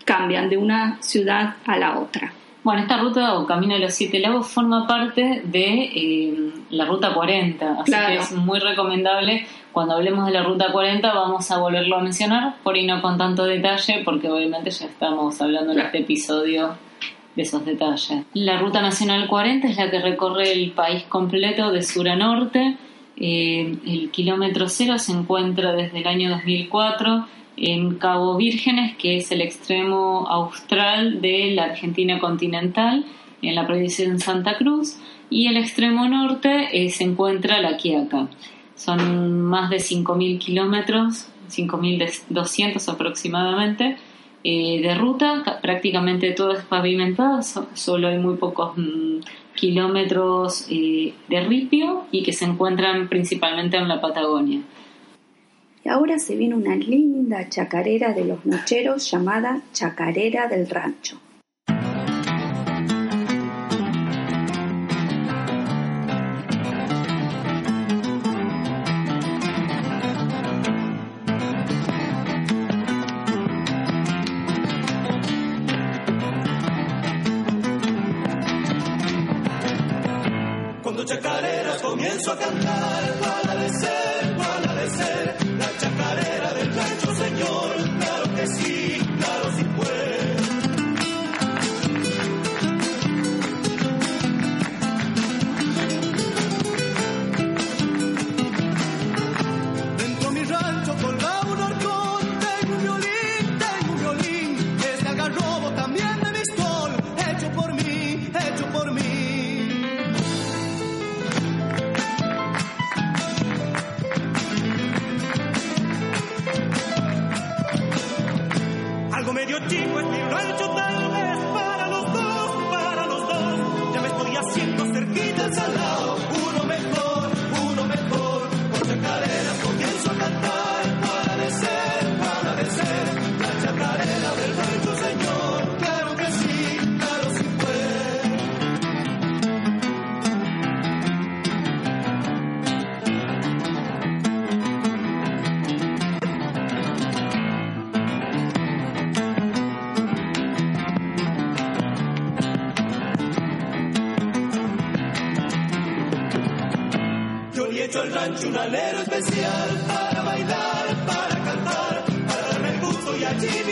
cambian 0.05 0.49
de 0.49 0.57
una 0.57 1.03
ciudad 1.03 1.57
a 1.67 1.77
la 1.77 1.99
otra. 1.99 2.33
Bueno, 2.63 2.83
esta 2.83 2.99
ruta 2.99 3.39
o 3.39 3.47
Camino 3.47 3.75
de 3.75 3.81
los 3.81 3.95
Siete 3.95 4.19
Lagos 4.19 4.49
forma 4.49 4.87
parte 4.87 5.43
de 5.45 5.91
eh, 5.95 6.53
la 6.71 6.85
Ruta 6.85 7.15
40, 7.15 7.81
así 7.81 7.93
que 7.93 8.17
es 8.17 8.33
muy 8.33 8.59
recomendable. 8.59 9.47
Cuando 9.73 9.95
hablemos 9.95 10.27
de 10.27 10.33
la 10.33 10.43
Ruta 10.43 10.71
40 10.71 11.15
vamos 11.15 11.51
a 11.51 11.59
volverlo 11.59 11.97
a 11.97 12.03
mencionar, 12.03 12.57
por 12.63 12.77
y 12.77 12.87
no 12.87 13.01
con 13.01 13.17
tanto 13.17 13.45
detalle, 13.45 14.03
porque 14.05 14.29
obviamente 14.29 14.71
ya 14.71 14.87
estamos 14.87 15.41
hablando 15.41 15.73
en 15.73 15.81
este 15.81 16.01
episodio 16.01 16.77
de 17.35 17.43
esos 17.43 17.65
detalles. 17.65 18.25
La 18.35 18.59
Ruta 18.59 18.83
Nacional 18.83 19.27
40 19.27 19.69
es 19.69 19.77
la 19.79 19.91
que 19.91 20.01
recorre 20.01 20.53
el 20.53 20.73
país 20.73 21.05
completo 21.05 21.73
de 21.73 21.83
sur 21.83 22.09
a 22.11 22.17
norte. 22.17 22.77
Eh, 23.17 23.75
el 23.87 24.11
kilómetro 24.11 24.69
cero 24.69 24.99
se 24.99 25.13
encuentra 25.13 25.73
desde 25.73 26.01
el 26.01 26.07
año 26.07 26.31
2004 26.31 27.27
en 27.57 27.97
Cabo 27.97 28.37
Vírgenes, 28.37 28.97
que 28.97 29.17
es 29.17 29.31
el 29.33 29.41
extremo 29.41 30.27
austral 30.29 31.21
de 31.21 31.53
la 31.53 31.65
Argentina 31.65 32.19
continental, 32.19 33.05
en 33.43 33.55
la 33.55 33.67
provincia 33.67 34.09
de 34.09 34.19
Santa 34.19 34.57
Cruz, 34.57 34.99
y 35.31 35.47
el 35.47 35.57
extremo 35.57 36.09
norte 36.09 36.69
eh, 36.73 36.91
se 36.91 37.05
encuentra 37.05 37.61
La 37.61 37.77
Quiaca. 37.77 38.29
Son 38.75 39.43
más 39.43 39.71
de 39.71 39.77
5.000 39.77 40.39
kilómetros, 40.39 41.29
5.200 41.51 42.89
aproximadamente, 42.89 43.97
eh, 44.43 44.81
de 44.81 44.95
ruta, 44.95 45.61
prácticamente 45.61 46.31
todo 46.31 46.53
es 46.53 46.65
pavimentado, 46.65 47.41
solo 47.75 48.09
hay 48.09 48.17
muy 48.17 48.37
pocos 48.37 48.73
mm, 48.75 49.19
kilómetros 49.55 50.67
eh, 50.71 51.13
de 51.29 51.41
ripio 51.43 52.05
y 52.11 52.23
que 52.23 52.33
se 52.33 52.47
encuentran 52.47 53.09
principalmente 53.09 53.77
en 53.77 53.87
la 53.87 54.01
Patagonia. 54.01 54.63
Y 55.85 55.89
ahora 55.89 56.19
se 56.19 56.37
viene 56.37 56.55
una 56.55 56.77
linda 56.77 57.49
chacarera 57.49 58.13
de 58.13 58.25
los 58.25 58.45
nocheros 58.45 59.11
llamada 59.11 59.63
Chacarera 59.73 60.47
del 60.47 60.69
Rancho. 60.69 61.19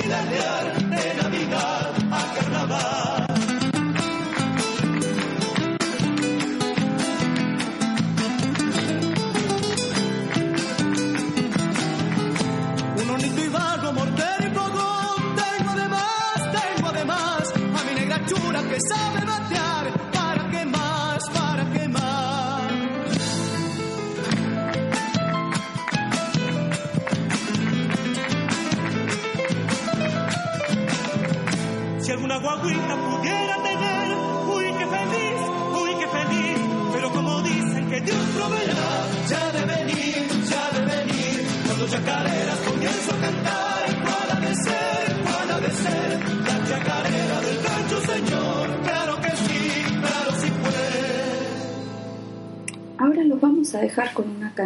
Y 0.09 0.78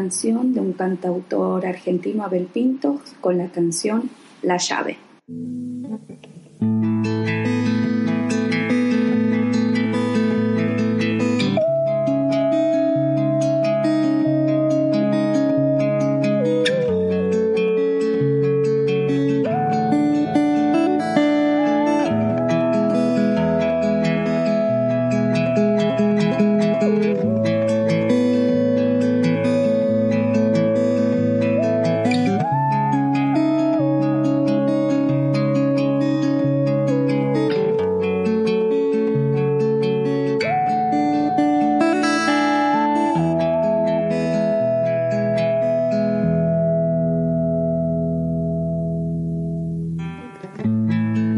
canción 0.03 0.53
de 0.53 0.59
un 0.59 0.73
cantautor 0.73 1.65
argentino, 1.65 2.25
Abel 2.25 2.47
Pintos, 2.47 3.15
con 3.21 3.39
la 3.39 3.47
canción 3.53 4.11
La 4.43 4.57
llave. 4.57 4.99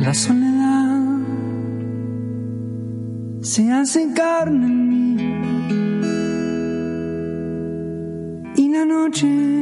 La 0.04 0.12
soledad 0.12 1.00
se 3.40 3.72
hace 3.72 4.12
carne 4.12 4.66
en 4.66 4.88
mí 4.90 5.16
y 8.54 8.68
la 8.68 8.84
noche. 8.84 9.53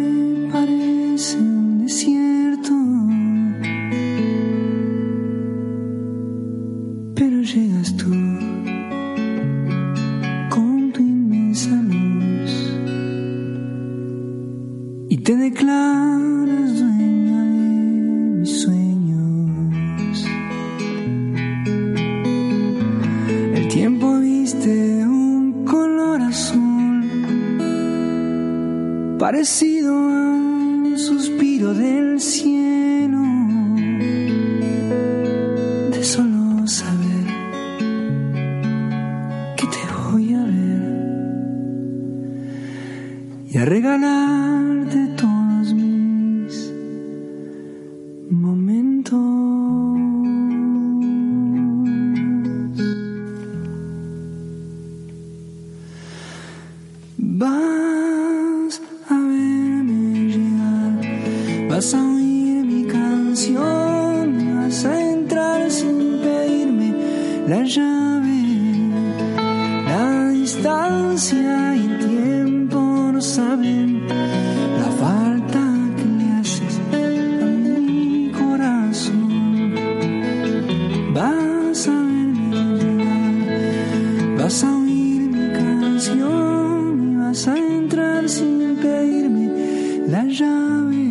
la 90.13 90.25
llave, 90.25 91.07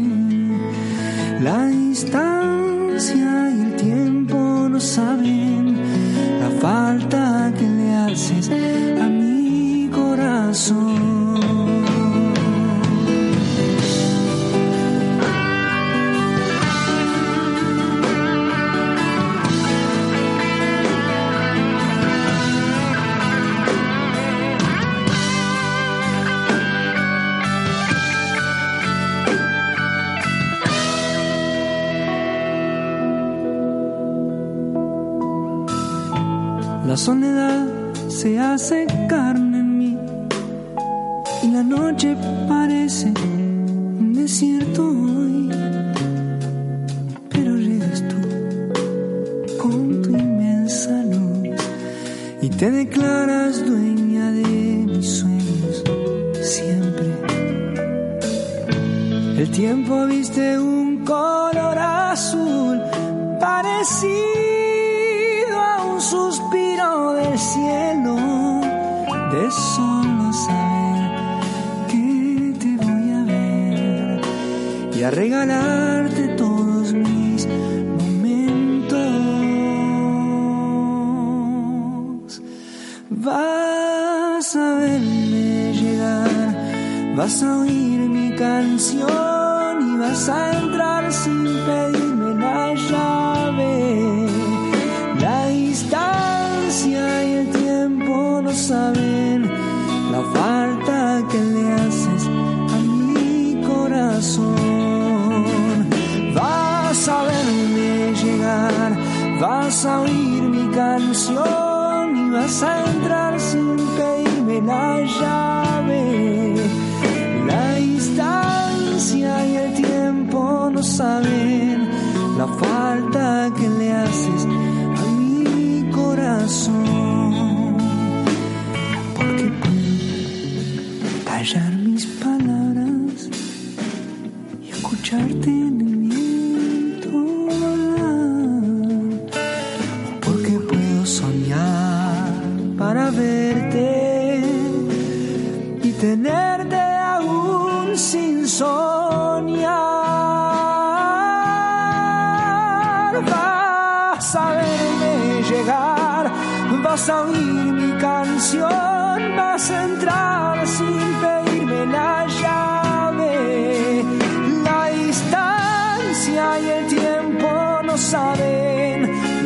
la 1.41 1.72
instancia 1.72 2.30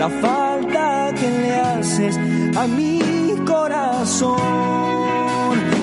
la 0.05 0.11
falta 0.21 1.11
que 1.19 1.29
le 1.41 1.55
haces 1.55 2.15
a 2.55 2.67
mi 2.67 2.99
corazón. 3.43 4.37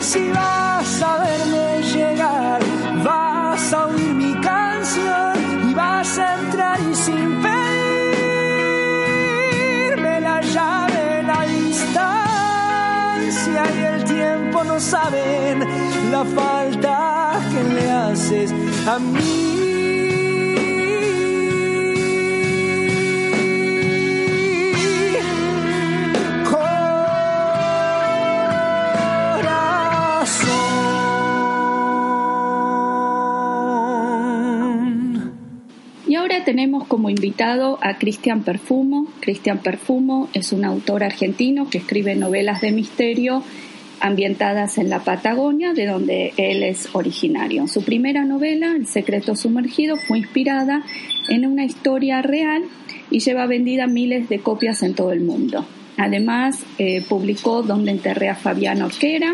Si 0.00 0.30
vas 0.30 1.02
a 1.02 1.12
verme 1.24 1.82
llegar, 1.94 2.60
vas 3.04 3.72
a 3.72 3.86
oír 3.86 4.14
mi 4.14 4.32
canción 4.40 5.32
y 5.68 5.74
vas 5.74 6.18
a 6.18 6.34
entrar 6.40 6.78
y 6.80 6.94
sin 6.94 7.42
pedirme 7.42 8.14
la 10.20 10.40
llave, 10.54 11.22
la 11.24 11.40
distancia 11.58 12.42
y 13.76 13.80
el 13.92 14.04
tiempo 14.04 14.62
no 14.62 14.78
saben 14.78 15.64
la 16.12 16.24
falta 16.24 17.40
que 17.50 17.60
le 17.74 17.90
haces 17.90 18.54
a 18.86 18.98
mí. 19.00 19.51
Tenemos 36.52 36.86
como 36.86 37.08
invitado 37.08 37.78
a 37.80 37.96
Cristian 37.96 38.42
Perfumo. 38.42 39.06
Cristian 39.20 39.60
Perfumo 39.60 40.28
es 40.34 40.52
un 40.52 40.66
autor 40.66 41.02
argentino 41.02 41.70
que 41.70 41.78
escribe 41.78 42.14
novelas 42.14 42.60
de 42.60 42.72
misterio 42.72 43.42
ambientadas 44.00 44.76
en 44.76 44.90
la 44.90 44.98
Patagonia, 45.02 45.72
de 45.72 45.86
donde 45.86 46.34
él 46.36 46.62
es 46.62 46.90
originario. 46.92 47.66
Su 47.68 47.82
primera 47.82 48.26
novela, 48.26 48.72
El 48.76 48.86
secreto 48.86 49.34
sumergido, 49.34 49.96
fue 49.96 50.18
inspirada 50.18 50.84
en 51.30 51.46
una 51.46 51.64
historia 51.64 52.20
real 52.20 52.64
y 53.10 53.20
lleva 53.20 53.46
vendida 53.46 53.86
miles 53.86 54.28
de 54.28 54.40
copias 54.40 54.82
en 54.82 54.92
todo 54.92 55.10
el 55.12 55.22
mundo. 55.22 55.64
Además, 55.96 56.62
eh, 56.76 57.02
publicó 57.08 57.62
Donde 57.62 57.92
enterré 57.92 58.28
a 58.28 58.34
Fabián 58.34 58.82
Orquera, 58.82 59.32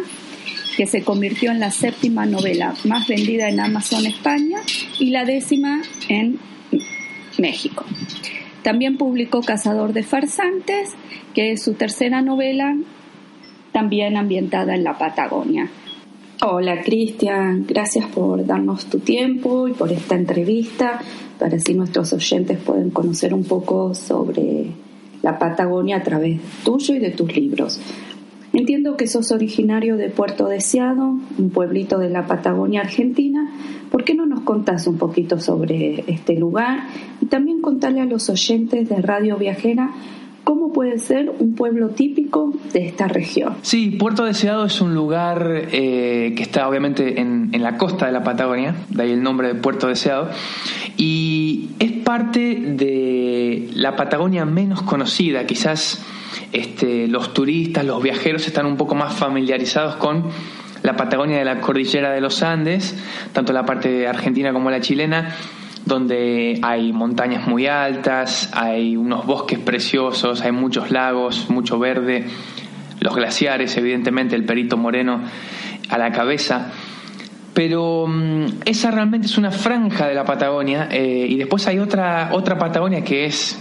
que 0.76 0.86
se 0.86 1.02
convirtió 1.02 1.50
en 1.50 1.58
la 1.58 1.72
séptima 1.72 2.26
novela 2.26 2.74
más 2.84 3.08
vendida 3.08 3.48
en 3.48 3.58
Amazon 3.58 4.06
España 4.06 4.60
y 5.00 5.10
la 5.10 5.24
décima 5.24 5.82
en 6.08 6.38
México. 7.39 7.84
También 8.62 8.99
publicó 8.99 9.41
Cazador 9.41 9.93
de 9.93 10.03
Farsantes, 10.03 10.95
que 11.34 11.53
es 11.53 11.62
su 11.62 11.74
tercera 11.74 12.22
novela, 12.22 12.76
también 13.72 14.16
ambientada 14.16 14.74
en 14.74 14.84
la 14.84 14.99
Patagonia. 14.99 15.70
Hola 16.41 16.82
Cristian, 16.82 17.64
gracias 17.66 18.07
por 18.07 18.47
darnos 18.47 18.86
tu 18.86 19.01
tiempo 19.01 19.66
y 19.66 19.72
por 19.72 19.91
esta 19.91 20.14
entrevista, 20.14 21.01
para 21.39 21.57
así 21.57 21.74
nuestros 21.74 22.12
oyentes 22.12 22.59
pueden 22.59 22.91
conocer 22.91 23.34
un 23.34 23.45
poco 23.45 23.95
sobre 23.95 24.66
la 25.22 25.39
Patagonia 25.39 25.97
a 25.97 26.03
través 26.03 26.41
tuyo 26.64 26.95
y 26.95 27.01
de 27.01 27.11
tus 27.11 27.34
libros. 27.34 27.80
Entiendo 28.59 28.96
que 28.96 29.06
sos 29.06 29.30
originario 29.30 29.96
de 29.96 30.11
Puerto 30.11 30.48
Deseado, 30.48 31.16
un 31.38 31.50
pueblito 31.50 31.96
de 31.98 32.11
la 32.11 32.26
Patagonia 32.26 32.80
Argentina. 32.80 33.48
¿Por 33.88 34.02
qué 34.02 34.16
no 34.16 34.26
nos 34.26 34.40
contás 34.40 34.88
un 34.88 34.98
poquito 34.98 35.38
sobre 35.38 36.02
este 36.09 36.34
lugar 36.34 36.88
y 37.20 37.26
también 37.26 37.61
contarle 37.61 38.00
a 38.00 38.04
los 38.04 38.28
oyentes 38.28 38.88
de 38.88 39.00
Radio 39.00 39.36
Viajera 39.36 39.92
cómo 40.42 40.72
puede 40.72 40.98
ser 40.98 41.30
un 41.38 41.54
pueblo 41.54 41.90
típico 41.90 42.52
de 42.72 42.86
esta 42.86 43.06
región? 43.06 43.54
Sí, 43.62 43.90
Puerto 43.90 44.24
Deseado 44.24 44.64
es 44.64 44.80
un 44.80 44.92
lugar 44.92 45.68
eh, 45.70 46.32
que 46.36 46.42
está 46.42 46.68
obviamente 46.68 47.20
en, 47.20 47.50
en 47.52 47.62
la 47.62 47.78
costa 47.78 48.06
de 48.06 48.12
la 48.12 48.24
Patagonia, 48.24 48.74
de 48.88 49.02
ahí 49.04 49.12
el 49.12 49.22
nombre 49.22 49.46
de 49.46 49.54
Puerto 49.54 49.86
Deseado, 49.86 50.30
y 50.96 51.28
es 51.78 51.92
parte 51.92 52.56
de 52.56 53.70
la 53.74 53.96
Patagonia 53.96 54.44
menos 54.44 54.82
conocida, 54.82 55.46
quizás 55.46 56.04
este, 56.52 57.08
los 57.08 57.32
turistas, 57.34 57.84
los 57.84 58.02
viajeros 58.02 58.46
están 58.46 58.66
un 58.66 58.76
poco 58.76 58.94
más 58.94 59.14
familiarizados 59.14 59.96
con 59.96 60.24
la 60.82 60.96
Patagonia 60.96 61.38
de 61.38 61.44
la 61.44 61.60
cordillera 61.60 62.10
de 62.10 62.20
los 62.20 62.42
Andes, 62.42 62.96
tanto 63.32 63.52
la 63.52 63.64
parte 63.64 64.06
argentina 64.06 64.52
como 64.52 64.70
la 64.70 64.80
chilena, 64.80 65.34
donde 65.84 66.58
hay 66.62 66.92
montañas 66.92 67.46
muy 67.46 67.66
altas, 67.66 68.50
hay 68.52 68.96
unos 68.96 69.26
bosques 69.26 69.58
preciosos, 69.58 70.42
hay 70.42 70.52
muchos 70.52 70.90
lagos, 70.90 71.48
mucho 71.50 71.78
verde, 71.78 72.26
los 73.00 73.14
glaciares, 73.14 73.76
evidentemente 73.76 74.36
el 74.36 74.44
Perito 74.44 74.76
Moreno 74.76 75.20
a 75.88 75.98
la 75.98 76.12
cabeza. 76.12 76.72
Pero 77.59 78.06
mm, 78.06 78.61
esa 78.66 78.92
realmente 78.92 79.26
es 79.26 79.36
una 79.36 79.50
franja 79.50 80.06
de 80.06 80.14
la 80.14 80.24
Patagonia 80.24 80.88
eh, 80.92 81.26
y 81.28 81.34
después 81.34 81.66
hay 81.66 81.80
otra, 81.80 82.28
otra 82.30 82.56
Patagonia 82.56 83.02
que 83.02 83.24
es 83.24 83.59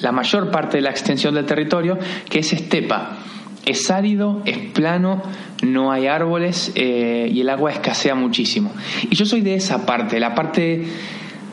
la 0.00 0.10
mayor 0.10 0.50
parte 0.50 0.78
de 0.78 0.82
la 0.82 0.90
extensión 0.90 1.32
del 1.36 1.46
territorio, 1.46 2.00
que 2.28 2.40
es 2.40 2.52
estepa. 2.52 3.18
Es 3.64 3.92
árido, 3.92 4.42
es 4.44 4.58
plano, 4.58 5.22
no 5.62 5.92
hay 5.92 6.08
árboles 6.08 6.72
eh, 6.74 7.30
y 7.32 7.42
el 7.42 7.50
agua 7.50 7.70
escasea 7.70 8.16
muchísimo. 8.16 8.72
Y 9.08 9.14
yo 9.14 9.24
soy 9.24 9.40
de 9.40 9.54
esa 9.54 9.86
parte, 9.86 10.18
la 10.18 10.34
parte 10.34 10.84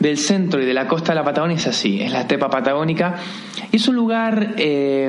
del 0.00 0.18
centro 0.18 0.60
y 0.60 0.66
de 0.66 0.74
la 0.74 0.88
costa 0.88 1.12
de 1.12 1.20
la 1.20 1.24
Patagonia 1.24 1.56
es 1.56 1.68
así, 1.68 2.02
es 2.02 2.10
la 2.10 2.22
estepa 2.22 2.50
patagónica. 2.50 3.14
Es 3.70 3.86
un 3.86 3.94
lugar 3.94 4.54
eh, 4.56 5.08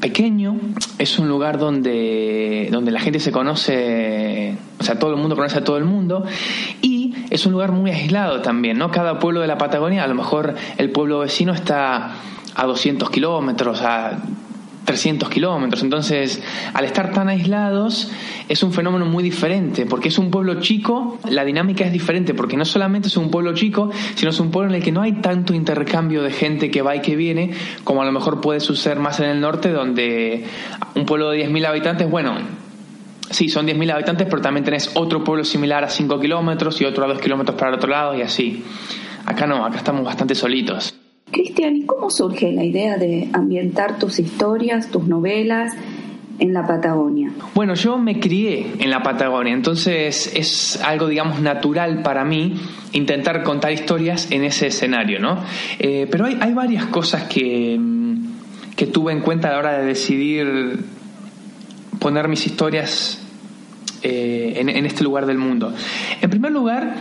pequeño, 0.00 0.56
es 0.98 1.18
un 1.18 1.28
lugar 1.28 1.58
donde, 1.58 2.68
donde 2.70 2.90
la 2.90 3.00
gente 3.00 3.20
se 3.20 3.30
conoce, 3.30 4.56
o 4.78 4.82
sea, 4.82 4.98
todo 4.98 5.10
el 5.10 5.16
mundo 5.16 5.36
conoce 5.36 5.58
a 5.58 5.64
todo 5.64 5.76
el 5.76 5.84
mundo 5.84 6.24
y 6.80 7.14
es 7.30 7.46
un 7.46 7.52
lugar 7.52 7.72
muy 7.72 7.90
aislado 7.90 8.40
también, 8.40 8.78
¿no? 8.78 8.90
Cada 8.90 9.18
pueblo 9.18 9.40
de 9.40 9.46
la 9.46 9.58
Patagonia, 9.58 10.04
a 10.04 10.08
lo 10.08 10.14
mejor 10.14 10.54
el 10.78 10.90
pueblo 10.90 11.20
vecino 11.20 11.52
está 11.52 12.14
a 12.54 12.66
200 12.66 13.10
kilómetros, 13.10 13.82
a 13.82 14.18
300 14.84 15.28
kilómetros. 15.28 15.82
Entonces, 15.82 16.42
al 16.74 16.84
estar 16.84 17.12
tan 17.12 17.28
aislados, 17.28 18.10
es 18.48 18.62
un 18.62 18.72
fenómeno 18.72 19.06
muy 19.06 19.22
diferente, 19.22 19.86
porque 19.86 20.08
es 20.08 20.18
un 20.18 20.30
pueblo 20.30 20.60
chico, 20.60 21.18
la 21.28 21.44
dinámica 21.44 21.84
es 21.84 21.92
diferente, 21.92 22.34
porque 22.34 22.56
no 22.56 22.64
solamente 22.64 23.08
es 23.08 23.16
un 23.16 23.30
pueblo 23.30 23.54
chico, 23.54 23.90
sino 24.14 24.30
es 24.30 24.40
un 24.40 24.50
pueblo 24.50 24.70
en 24.70 24.76
el 24.76 24.82
que 24.82 24.92
no 24.92 25.02
hay 25.02 25.12
tanto 25.20 25.54
intercambio 25.54 26.22
de 26.22 26.32
gente 26.32 26.70
que 26.70 26.82
va 26.82 26.96
y 26.96 27.00
que 27.00 27.16
viene, 27.16 27.52
como 27.84 28.02
a 28.02 28.04
lo 28.04 28.12
mejor 28.12 28.40
puede 28.40 28.60
suceder 28.60 28.98
más 28.98 29.20
en 29.20 29.26
el 29.26 29.40
norte, 29.40 29.70
donde 29.70 30.44
un 30.94 31.06
pueblo 31.06 31.30
de 31.30 31.46
10.000 31.46 31.66
habitantes, 31.66 32.10
bueno, 32.10 32.34
sí, 33.30 33.48
son 33.48 33.66
10.000 33.66 33.92
habitantes, 33.92 34.26
pero 34.28 34.42
también 34.42 34.64
tenés 34.64 34.90
otro 34.94 35.22
pueblo 35.22 35.44
similar 35.44 35.84
a 35.84 35.88
5 35.88 36.18
kilómetros 36.20 36.80
y 36.80 36.84
otro 36.84 37.04
a 37.04 37.08
2 37.08 37.20
kilómetros 37.20 37.56
para 37.56 37.70
el 37.70 37.76
otro 37.76 37.90
lado 37.90 38.16
y 38.16 38.22
así. 38.22 38.64
Acá 39.26 39.46
no, 39.46 39.64
acá 39.64 39.78
estamos 39.78 40.04
bastante 40.04 40.34
solitos. 40.34 40.99
Cristian, 41.30 41.76
¿y 41.76 41.86
cómo 41.86 42.10
surge 42.10 42.52
la 42.52 42.64
idea 42.64 42.96
de 42.96 43.28
ambientar 43.32 43.98
tus 43.98 44.18
historias, 44.18 44.90
tus 44.90 45.06
novelas 45.06 45.74
en 46.38 46.52
la 46.52 46.66
Patagonia? 46.66 47.30
Bueno, 47.54 47.74
yo 47.74 47.98
me 47.98 48.18
crié 48.18 48.66
en 48.78 48.90
la 48.90 49.02
Patagonia, 49.02 49.52
entonces 49.52 50.32
es 50.34 50.80
algo, 50.82 51.06
digamos, 51.06 51.40
natural 51.40 52.02
para 52.02 52.24
mí 52.24 52.54
intentar 52.92 53.42
contar 53.44 53.72
historias 53.72 54.30
en 54.32 54.44
ese 54.44 54.68
escenario, 54.68 55.20
¿no? 55.20 55.38
Eh, 55.78 56.08
pero 56.10 56.26
hay, 56.26 56.52
varias 56.52 56.86
cosas 56.86 57.24
que, 57.24 57.78
que 58.74 58.86
tuve 58.86 59.12
en 59.12 59.20
cuenta 59.20 59.48
a 59.48 59.52
la 59.52 59.58
hora 59.58 59.78
de 59.78 59.84
decidir 59.84 60.80
poner 62.00 62.26
mis 62.26 62.46
historias 62.46 63.22
eh, 64.02 64.54
en 64.56 64.86
este 64.86 65.04
lugar 65.04 65.26
del 65.26 65.38
mundo. 65.38 65.72
En 66.20 66.30
primer 66.30 66.50
lugar, 66.50 66.96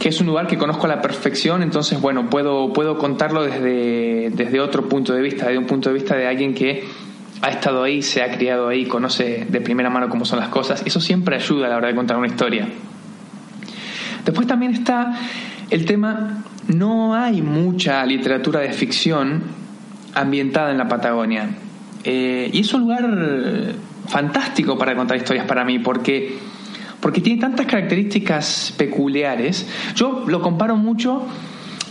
que 0.00 0.08
es 0.08 0.18
un 0.18 0.26
lugar 0.26 0.46
que 0.46 0.56
conozco 0.56 0.86
a 0.86 0.88
la 0.88 1.02
perfección, 1.02 1.62
entonces, 1.62 2.00
bueno, 2.00 2.30
puedo, 2.30 2.72
puedo 2.72 2.96
contarlo 2.96 3.42
desde, 3.42 4.30
desde 4.30 4.58
otro 4.58 4.88
punto 4.88 5.12
de 5.12 5.20
vista, 5.20 5.44
desde 5.44 5.58
un 5.58 5.66
punto 5.66 5.90
de 5.90 5.94
vista 5.94 6.16
de 6.16 6.26
alguien 6.26 6.54
que 6.54 6.84
ha 7.42 7.50
estado 7.50 7.82
ahí, 7.82 8.00
se 8.00 8.22
ha 8.22 8.30
criado 8.34 8.68
ahí, 8.68 8.86
conoce 8.86 9.46
de 9.46 9.60
primera 9.60 9.90
mano 9.90 10.08
cómo 10.08 10.24
son 10.24 10.40
las 10.40 10.48
cosas. 10.48 10.82
Eso 10.86 11.00
siempre 11.02 11.36
ayuda 11.36 11.66
a 11.66 11.68
la 11.68 11.76
hora 11.76 11.88
de 11.88 11.94
contar 11.94 12.16
una 12.16 12.28
historia. 12.28 12.66
Después 14.24 14.46
también 14.46 14.72
está 14.72 15.12
el 15.68 15.84
tema, 15.84 16.44
no 16.68 17.14
hay 17.14 17.42
mucha 17.42 18.04
literatura 18.06 18.60
de 18.60 18.72
ficción 18.72 19.42
ambientada 20.14 20.70
en 20.70 20.78
la 20.78 20.88
Patagonia. 20.88 21.50
Eh, 22.04 22.48
y 22.54 22.60
es 22.60 22.72
un 22.72 22.80
lugar 22.80 23.04
fantástico 24.08 24.78
para 24.78 24.96
contar 24.96 25.18
historias 25.18 25.44
para 25.44 25.62
mí, 25.62 25.78
porque 25.78 26.38
porque 27.00 27.20
tiene 27.20 27.40
tantas 27.40 27.66
características 27.66 28.74
peculiares. 28.76 29.66
Yo 29.94 30.24
lo 30.26 30.40
comparo 30.40 30.76
mucho 30.76 31.26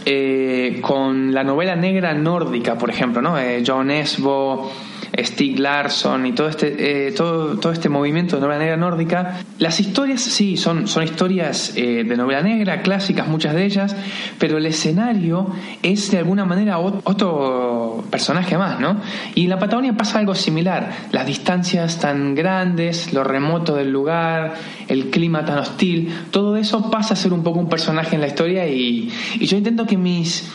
eh, 0.06 0.80
con 0.82 1.34
la 1.34 1.44
novela 1.44 1.76
negra 1.76 2.14
nórdica, 2.14 2.78
por 2.78 2.90
ejemplo, 2.90 3.22
¿no? 3.22 3.38
Eh, 3.38 3.64
John 3.66 3.92
Esbo, 3.92 4.72
Stieg 5.18 5.60
Larsson 5.60 6.26
y 6.26 6.34
todo 6.34 6.50
este, 6.50 7.08
eh, 7.08 7.12
todo, 7.12 7.58
todo 7.58 7.72
este 7.72 7.90
movimiento 7.90 8.36
de 8.36 8.42
novela 8.42 8.60
negra 8.60 8.78
nórdica, 8.78 9.42
las 9.58 9.80
historias 9.80 10.22
sí, 10.22 10.58
son, 10.58 10.88
son 10.88 11.04
historias 11.04 11.74
eh, 11.76 12.04
de 12.04 12.18
novela 12.18 12.42
negra, 12.42 12.82
clásicas 12.82 13.28
muchas 13.28 13.54
de 13.54 13.66
ellas, 13.66 13.96
pero 14.38 14.58
el 14.58 14.66
escenario 14.66 15.48
es 15.84 16.12
de 16.12 16.20
alguna 16.20 16.46
manera 16.46 16.80
otro 16.80 18.04
personaje 18.10 18.58
más, 18.58 18.80
¿no? 18.80 18.98
Y 19.36 19.44
en 19.44 19.50
la 19.50 19.60
Patagonia 19.60 19.94
pasa 19.94 20.20
algo 20.20 20.36
similar, 20.36 20.92
las 21.12 21.26
distancias 21.26 22.00
tan 22.00 22.36
grandes, 22.36 23.14
lo 23.14 23.24
remoto 23.24 23.76
del 23.76 23.92
lugar, 23.92 24.56
el 24.88 25.10
clima 25.10 25.46
tan 25.46 25.60
hostil, 25.60 26.14
todo 26.32 26.58
eso 26.58 26.90
pasa 26.90 27.14
a 27.14 27.18
ser 27.18 27.34
un 27.34 27.44
poco 27.44 27.60
un 27.60 27.70
personaje 27.70 28.16
en 28.16 28.22
la 28.22 28.28
historia 28.28 28.68
y, 28.68 29.12
y 29.40 29.46
yo 29.46 29.58
intento 29.58 29.86
que 29.86 29.98
mis 29.98 30.50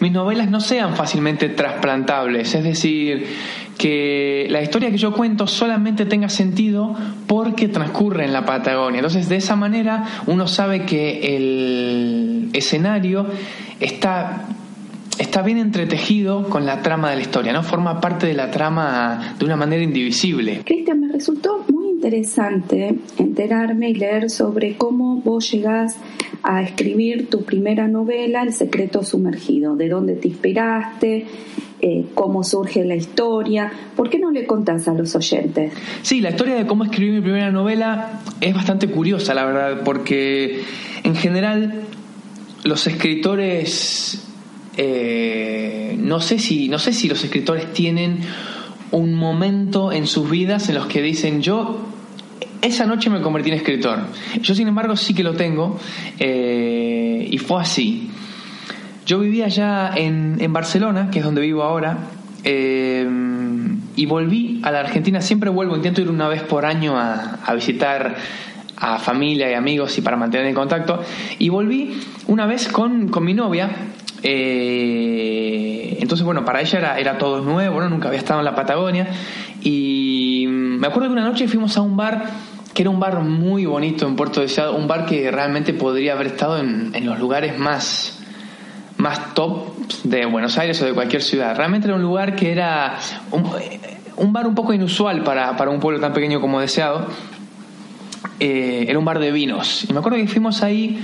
mis 0.00 0.12
novelas 0.12 0.48
no 0.48 0.60
sean 0.60 0.94
fácilmente 0.94 1.48
trasplantables, 1.48 2.54
es 2.54 2.64
decir, 2.64 3.26
que 3.78 4.46
la 4.50 4.60
historia 4.60 4.90
que 4.90 4.98
yo 4.98 5.12
cuento 5.12 5.46
solamente 5.46 6.04
tenga 6.04 6.28
sentido 6.28 6.94
porque 7.26 7.68
transcurre 7.68 8.24
en 8.24 8.32
la 8.32 8.44
Patagonia. 8.44 8.98
Entonces, 8.98 9.28
de 9.28 9.36
esa 9.36 9.56
manera 9.56 10.04
uno 10.26 10.48
sabe 10.48 10.84
que 10.84 11.36
el 11.36 12.50
escenario 12.52 13.26
está 13.80 14.48
está 15.18 15.42
bien 15.42 15.58
entretejido 15.58 16.48
con 16.48 16.64
la 16.64 16.82
trama 16.82 17.10
de 17.10 17.16
la 17.16 17.22
historia, 17.22 17.52
¿no? 17.52 17.62
Forma 17.62 18.00
parte 18.00 18.26
de 18.26 18.34
la 18.34 18.50
trama 18.50 19.34
de 19.38 19.44
una 19.44 19.56
manera 19.56 19.82
indivisible. 19.82 20.62
Cristian, 20.64 21.00
me 21.00 21.12
resultó 21.12 21.64
muy 21.68 21.88
interesante 21.88 22.94
enterarme 23.18 23.90
y 23.90 23.94
leer 23.94 24.30
sobre 24.30 24.76
cómo 24.76 25.16
vos 25.16 25.50
llegás 25.50 25.96
a 26.44 26.62
escribir 26.62 27.28
tu 27.28 27.42
primera 27.42 27.88
novela, 27.88 28.42
El 28.42 28.52
secreto 28.52 29.02
sumergido, 29.02 29.74
de 29.74 29.88
dónde 29.88 30.14
te 30.14 30.28
inspiraste, 30.28 31.26
eh, 31.80 32.06
cómo 32.14 32.44
surge 32.44 32.84
la 32.84 32.96
historia. 32.96 33.72
¿Por 33.96 34.10
qué 34.10 34.18
no 34.18 34.30
le 34.30 34.46
contás 34.46 34.88
a 34.88 34.94
los 34.94 35.14
oyentes? 35.14 35.72
Sí, 36.02 36.20
la 36.20 36.30
historia 36.30 36.54
de 36.54 36.66
cómo 36.66 36.84
escribí 36.84 37.12
mi 37.12 37.20
primera 37.20 37.50
novela 37.50 38.20
es 38.40 38.54
bastante 38.54 38.88
curiosa, 38.88 39.34
la 39.34 39.44
verdad, 39.44 39.82
porque 39.84 40.62
en 41.04 41.14
general 41.14 41.82
los 42.64 42.86
escritores, 42.86 44.26
eh, 44.76 45.96
no 45.98 46.20
sé 46.20 46.38
si, 46.38 46.68
no 46.68 46.78
sé 46.78 46.92
si 46.92 47.08
los 47.08 47.22
escritores 47.22 47.72
tienen 47.72 48.18
un 48.90 49.14
momento 49.14 49.92
en 49.92 50.06
sus 50.06 50.30
vidas 50.30 50.68
en 50.68 50.76
los 50.76 50.86
que 50.86 51.02
dicen 51.02 51.42
yo 51.42 51.84
esa 52.62 52.86
noche 52.86 53.10
me 53.10 53.20
convertí 53.20 53.50
en 53.50 53.56
escritor. 53.56 54.00
Yo, 54.42 54.54
sin 54.54 54.68
embargo, 54.68 54.96
sí 54.96 55.14
que 55.14 55.22
lo 55.22 55.34
tengo 55.34 55.78
eh, 56.18 57.26
y 57.30 57.38
fue 57.38 57.60
así. 57.60 58.07
Yo 59.08 59.20
vivía 59.20 59.48
ya 59.48 59.90
en, 59.96 60.52
Barcelona, 60.52 61.08
que 61.10 61.20
es 61.20 61.24
donde 61.24 61.40
vivo 61.40 61.62
ahora, 61.62 61.96
eh, 62.44 63.08
y 63.96 64.04
volví 64.04 64.60
a 64.62 64.70
la 64.70 64.80
Argentina. 64.80 65.22
Siempre 65.22 65.48
vuelvo, 65.48 65.74
intento 65.76 66.02
ir 66.02 66.10
una 66.10 66.28
vez 66.28 66.42
por 66.42 66.66
año 66.66 66.94
a, 66.94 67.38
visitar 67.54 68.16
a 68.76 68.98
familia 68.98 69.50
y 69.50 69.54
amigos 69.54 69.96
y 69.96 70.02
para 70.02 70.18
mantener 70.18 70.48
el 70.48 70.54
contacto. 70.54 71.02
Y 71.38 71.48
volví 71.48 71.98
una 72.26 72.44
vez 72.44 72.68
con, 72.68 73.08
con 73.08 73.24
mi 73.24 73.32
novia. 73.32 73.70
Eh, 74.22 75.96
entonces, 76.02 76.22
bueno, 76.22 76.44
para 76.44 76.60
ella 76.60 76.98
era, 76.98 77.16
todo 77.16 77.40
nuevo, 77.40 77.80
¿no? 77.80 77.88
nunca 77.88 78.08
había 78.08 78.20
estado 78.20 78.40
en 78.40 78.44
la 78.44 78.54
Patagonia. 78.54 79.08
Y 79.62 80.44
me 80.50 80.86
acuerdo 80.86 81.08
que 81.08 81.14
una 81.14 81.24
noche 81.24 81.48
fuimos 81.48 81.78
a 81.78 81.80
un 81.80 81.96
bar 81.96 82.26
que 82.74 82.82
era 82.82 82.90
un 82.90 83.00
bar 83.00 83.20
muy 83.20 83.64
bonito 83.64 84.06
en 84.06 84.16
Puerto 84.16 84.42
Deseado, 84.42 84.76
un 84.76 84.86
bar 84.86 85.06
que 85.06 85.30
realmente 85.30 85.72
podría 85.72 86.12
haber 86.12 86.26
estado 86.26 86.58
en 86.58 87.06
los 87.06 87.18
lugares 87.18 87.58
más, 87.58 88.18
más 88.98 89.34
top 89.34 89.68
de 90.04 90.26
Buenos 90.26 90.58
Aires 90.58 90.80
o 90.82 90.84
de 90.84 90.92
cualquier 90.92 91.22
ciudad. 91.22 91.56
Realmente 91.56 91.86
era 91.88 91.96
un 91.96 92.02
lugar 92.02 92.36
que 92.36 92.52
era 92.52 92.98
un, 93.30 93.48
un 94.16 94.32
bar 94.32 94.46
un 94.46 94.54
poco 94.54 94.72
inusual 94.72 95.22
para, 95.22 95.56
para, 95.56 95.70
un 95.70 95.80
pueblo 95.80 96.00
tan 96.00 96.12
pequeño 96.12 96.40
como 96.40 96.60
Deseado. 96.60 97.06
Eh, 98.40 98.86
era 98.88 98.98
un 98.98 99.04
bar 99.04 99.18
de 99.18 99.32
vinos. 99.32 99.86
Y 99.88 99.92
me 99.92 100.00
acuerdo 100.00 100.18
que 100.18 100.26
fuimos 100.26 100.62
ahí, 100.62 101.00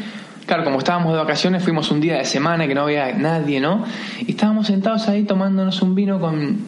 claro, 0.47 0.65
como 0.65 0.79
estábamos 0.79 1.13
de 1.13 1.19
vacaciones, 1.19 1.63
fuimos 1.63 1.91
un 1.91 2.01
día 2.01 2.19
de 2.19 2.25
semana 2.25 2.67
que 2.67 2.75
no 2.75 2.83
había 2.83 3.13
nadie, 3.13 3.61
¿no? 3.61 3.85
Y 4.21 4.33
estábamos 4.33 4.67
sentados 4.67 5.09
ahí 5.09 5.23
tomándonos 5.23 5.81
un 5.81 5.95
vino 5.95 6.21
con, 6.21 6.59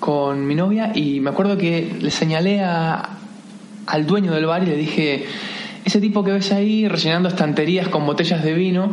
con 0.00 0.46
mi 0.46 0.54
novia 0.54 0.92
y 0.94 1.20
me 1.20 1.30
acuerdo 1.30 1.58
que 1.58 1.96
le 2.00 2.10
señalé 2.10 2.62
a, 2.62 3.10
al 3.86 4.06
dueño 4.06 4.32
del 4.32 4.46
bar 4.46 4.62
y 4.62 4.66
le 4.66 4.76
dije, 4.76 5.26
ese 5.88 6.00
tipo 6.02 6.22
que 6.22 6.32
ves 6.32 6.52
ahí 6.52 6.86
rellenando 6.86 7.30
estanterías 7.30 7.88
con 7.88 8.04
botellas 8.04 8.44
de 8.44 8.52
vino, 8.52 8.92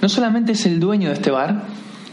no 0.00 0.08
solamente 0.08 0.52
es 0.52 0.64
el 0.64 0.80
dueño 0.80 1.08
de 1.08 1.14
este 1.14 1.30
bar, 1.30 1.64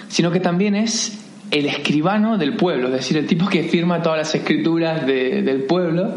sino 0.10 0.30
que 0.30 0.42
también 0.42 0.76
es 0.76 1.20
el 1.52 1.66
escribano 1.66 2.38
del 2.38 2.58
pueblo, 2.58 2.88
es 2.88 2.94
decir, 2.94 3.16
el 3.16 3.28
tipo 3.28 3.48
que 3.48 3.64
firma 3.64 4.02
todas 4.02 4.20
las 4.20 4.36
escrituras 4.36 5.06
de, 5.08 5.42
del 5.42 5.64
pueblo. 5.64 6.16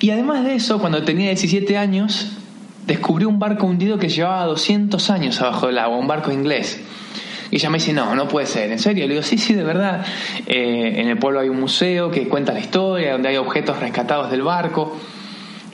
Y 0.00 0.10
además 0.10 0.44
de 0.44 0.54
eso, 0.54 0.78
cuando 0.78 1.02
tenía 1.02 1.26
17 1.26 1.76
años, 1.76 2.32
descubrió 2.86 3.28
un 3.28 3.38
barco 3.38 3.66
hundido 3.66 3.98
que 3.98 4.08
llevaba 4.08 4.46
200 4.46 5.10
años 5.10 5.40
abajo 5.42 5.66
del 5.66 5.78
agua, 5.78 5.98
un 5.98 6.08
barco 6.08 6.32
inglés. 6.32 6.80
Y 7.50 7.56
ella 7.56 7.68
me 7.68 7.76
dice, 7.78 7.92
no, 7.92 8.14
no 8.14 8.28
puede 8.28 8.46
ser, 8.46 8.72
¿en 8.72 8.78
serio? 8.78 9.04
Le 9.06 9.10
digo, 9.10 9.22
sí, 9.22 9.36
sí, 9.36 9.52
de 9.52 9.62
verdad. 9.62 10.06
Eh, 10.46 10.94
en 10.96 11.08
el 11.08 11.18
pueblo 11.18 11.40
hay 11.40 11.50
un 11.50 11.60
museo 11.60 12.10
que 12.10 12.28
cuenta 12.28 12.54
la 12.54 12.60
historia, 12.60 13.12
donde 13.12 13.28
hay 13.28 13.36
objetos 13.36 13.78
rescatados 13.78 14.30
del 14.30 14.40
barco. 14.40 14.96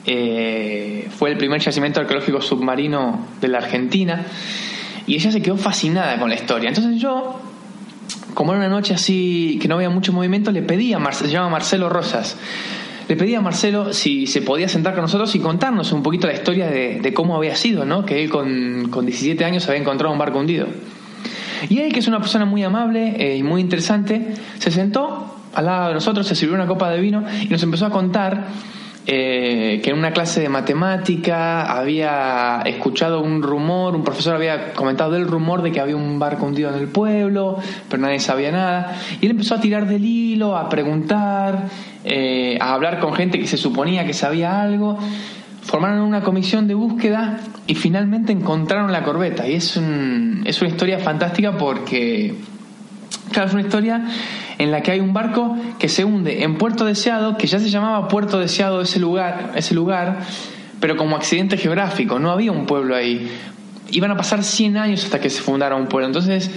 Eh, 0.05 1.07
fue 1.17 1.31
el 1.31 1.37
primer 1.37 1.61
yacimiento 1.61 2.01
arqueológico 2.01 2.41
submarino 2.41 3.27
de 3.39 3.47
la 3.47 3.59
Argentina. 3.59 4.25
Y 5.05 5.15
ella 5.15 5.31
se 5.31 5.41
quedó 5.41 5.57
fascinada 5.57 6.17
con 6.19 6.29
la 6.29 6.35
historia. 6.35 6.69
Entonces 6.69 6.99
yo, 6.99 7.39
como 8.33 8.53
era 8.53 8.59
una 8.59 8.69
noche 8.69 8.93
así 8.93 9.57
que 9.61 9.67
no 9.67 9.75
había 9.75 9.89
mucho 9.89 10.13
movimiento, 10.13 10.51
le 10.51 10.61
pedí 10.61 10.93
a 10.93 10.99
Marcelo, 10.99 11.27
se 11.27 11.33
llama 11.33 11.49
Marcelo 11.49 11.89
Rosas, 11.89 12.37
le 13.07 13.17
pedí 13.17 13.35
a 13.35 13.41
Marcelo 13.41 13.91
si 13.93 14.27
se 14.27 14.41
podía 14.41 14.69
sentar 14.69 14.93
con 14.93 15.01
nosotros 15.01 15.35
y 15.35 15.39
contarnos 15.39 15.91
un 15.91 16.03
poquito 16.03 16.27
la 16.27 16.33
historia 16.33 16.67
de, 16.67 17.13
cómo 17.13 17.35
había 17.35 17.55
sido, 17.55 17.85
¿no? 17.85 18.05
Que 18.05 18.23
él 18.23 18.29
con, 18.29 18.89
con 18.89 19.05
17 19.05 19.43
años 19.43 19.67
había 19.67 19.81
encontrado 19.81 20.13
un 20.13 20.19
barco 20.19 20.39
hundido. 20.39 20.67
Y 21.69 21.79
él, 21.79 21.93
que 21.93 21.99
es 21.99 22.07
una 22.07 22.19
persona 22.19 22.45
muy 22.45 22.63
amable 22.63 23.15
eh, 23.17 23.37
y 23.37 23.43
muy 23.43 23.61
interesante, 23.61 24.33
se 24.57 24.71
sentó 24.71 25.35
al 25.53 25.65
lado 25.65 25.89
de 25.89 25.93
nosotros, 25.95 26.27
se 26.27 26.35
sirvió 26.35 26.55
una 26.55 26.67
copa 26.67 26.89
de 26.89 26.99
vino 26.99 27.23
y 27.41 27.47
nos 27.47 27.61
empezó 27.63 27.85
a 27.85 27.89
contar 27.89 28.47
eh, 29.05 29.81
que 29.83 29.89
en 29.89 29.97
una 29.97 30.11
clase 30.11 30.39
de 30.39 30.47
matemática 30.47 31.63
había 31.77 32.61
escuchado 32.65 33.19
un 33.21 33.43
rumor, 33.43 33.95
un 33.95 34.03
profesor 34.03 34.35
había 34.35 34.71
comentado 34.73 35.11
del 35.11 35.27
rumor 35.27 35.61
de 35.61 35.73
que 35.73 35.81
había 35.81 35.97
un 35.97 36.19
barco 36.19 36.45
hundido 36.45 36.69
en 36.69 36.79
el 36.79 36.87
pueblo, 36.87 37.57
pero 37.89 38.01
nadie 38.01 38.21
sabía 38.21 38.51
nada. 38.51 38.95
Y 39.19 39.25
él 39.25 39.31
empezó 39.31 39.55
a 39.55 39.59
tirar 39.59 39.87
del 39.87 40.05
hilo, 40.05 40.55
a 40.55 40.69
preguntar, 40.69 41.67
eh, 42.05 42.57
a 42.61 42.73
hablar 42.73 42.99
con 42.99 43.13
gente 43.13 43.39
que 43.39 43.47
se 43.47 43.57
suponía 43.57 44.05
que 44.05 44.13
sabía 44.13 44.61
algo. 44.61 44.97
Formaron 45.63 45.99
una 45.99 46.23
comisión 46.23 46.67
de 46.67 46.73
búsqueda 46.73 47.39
y 47.67 47.75
finalmente 47.75 48.31
encontraron 48.31 48.91
la 48.91 49.03
corbeta. 49.03 49.47
Y 49.47 49.55
es, 49.55 49.75
un, 49.75 50.43
es 50.45 50.61
una 50.61 50.69
historia 50.69 50.99
fantástica 50.99 51.57
porque, 51.57 52.35
claro, 53.31 53.47
es 53.47 53.53
una 53.53 53.63
historia 53.63 54.05
en 54.57 54.71
la 54.71 54.81
que 54.81 54.91
hay 54.91 54.99
un 54.99 55.13
barco 55.13 55.57
que 55.79 55.89
se 55.89 56.05
hunde 56.05 56.43
en 56.43 56.57
Puerto 56.57 56.85
Deseado, 56.85 57.37
que 57.37 57.47
ya 57.47 57.59
se 57.59 57.69
llamaba 57.69 58.07
Puerto 58.07 58.39
Deseado 58.39 58.81
ese 58.81 58.99
lugar, 58.99 59.51
ese 59.55 59.73
lugar, 59.73 60.19
pero 60.79 60.97
como 60.97 61.15
accidente 61.15 61.57
geográfico, 61.57 62.19
no 62.19 62.31
había 62.31 62.51
un 62.51 62.65
pueblo 62.65 62.95
ahí. 62.95 63.29
Iban 63.91 64.11
a 64.11 64.17
pasar 64.17 64.43
100 64.43 64.77
años 64.77 65.03
hasta 65.03 65.19
que 65.19 65.29
se 65.29 65.41
fundara 65.41 65.75
un 65.75 65.87
pueblo. 65.87 66.07
Entonces, 66.07 66.49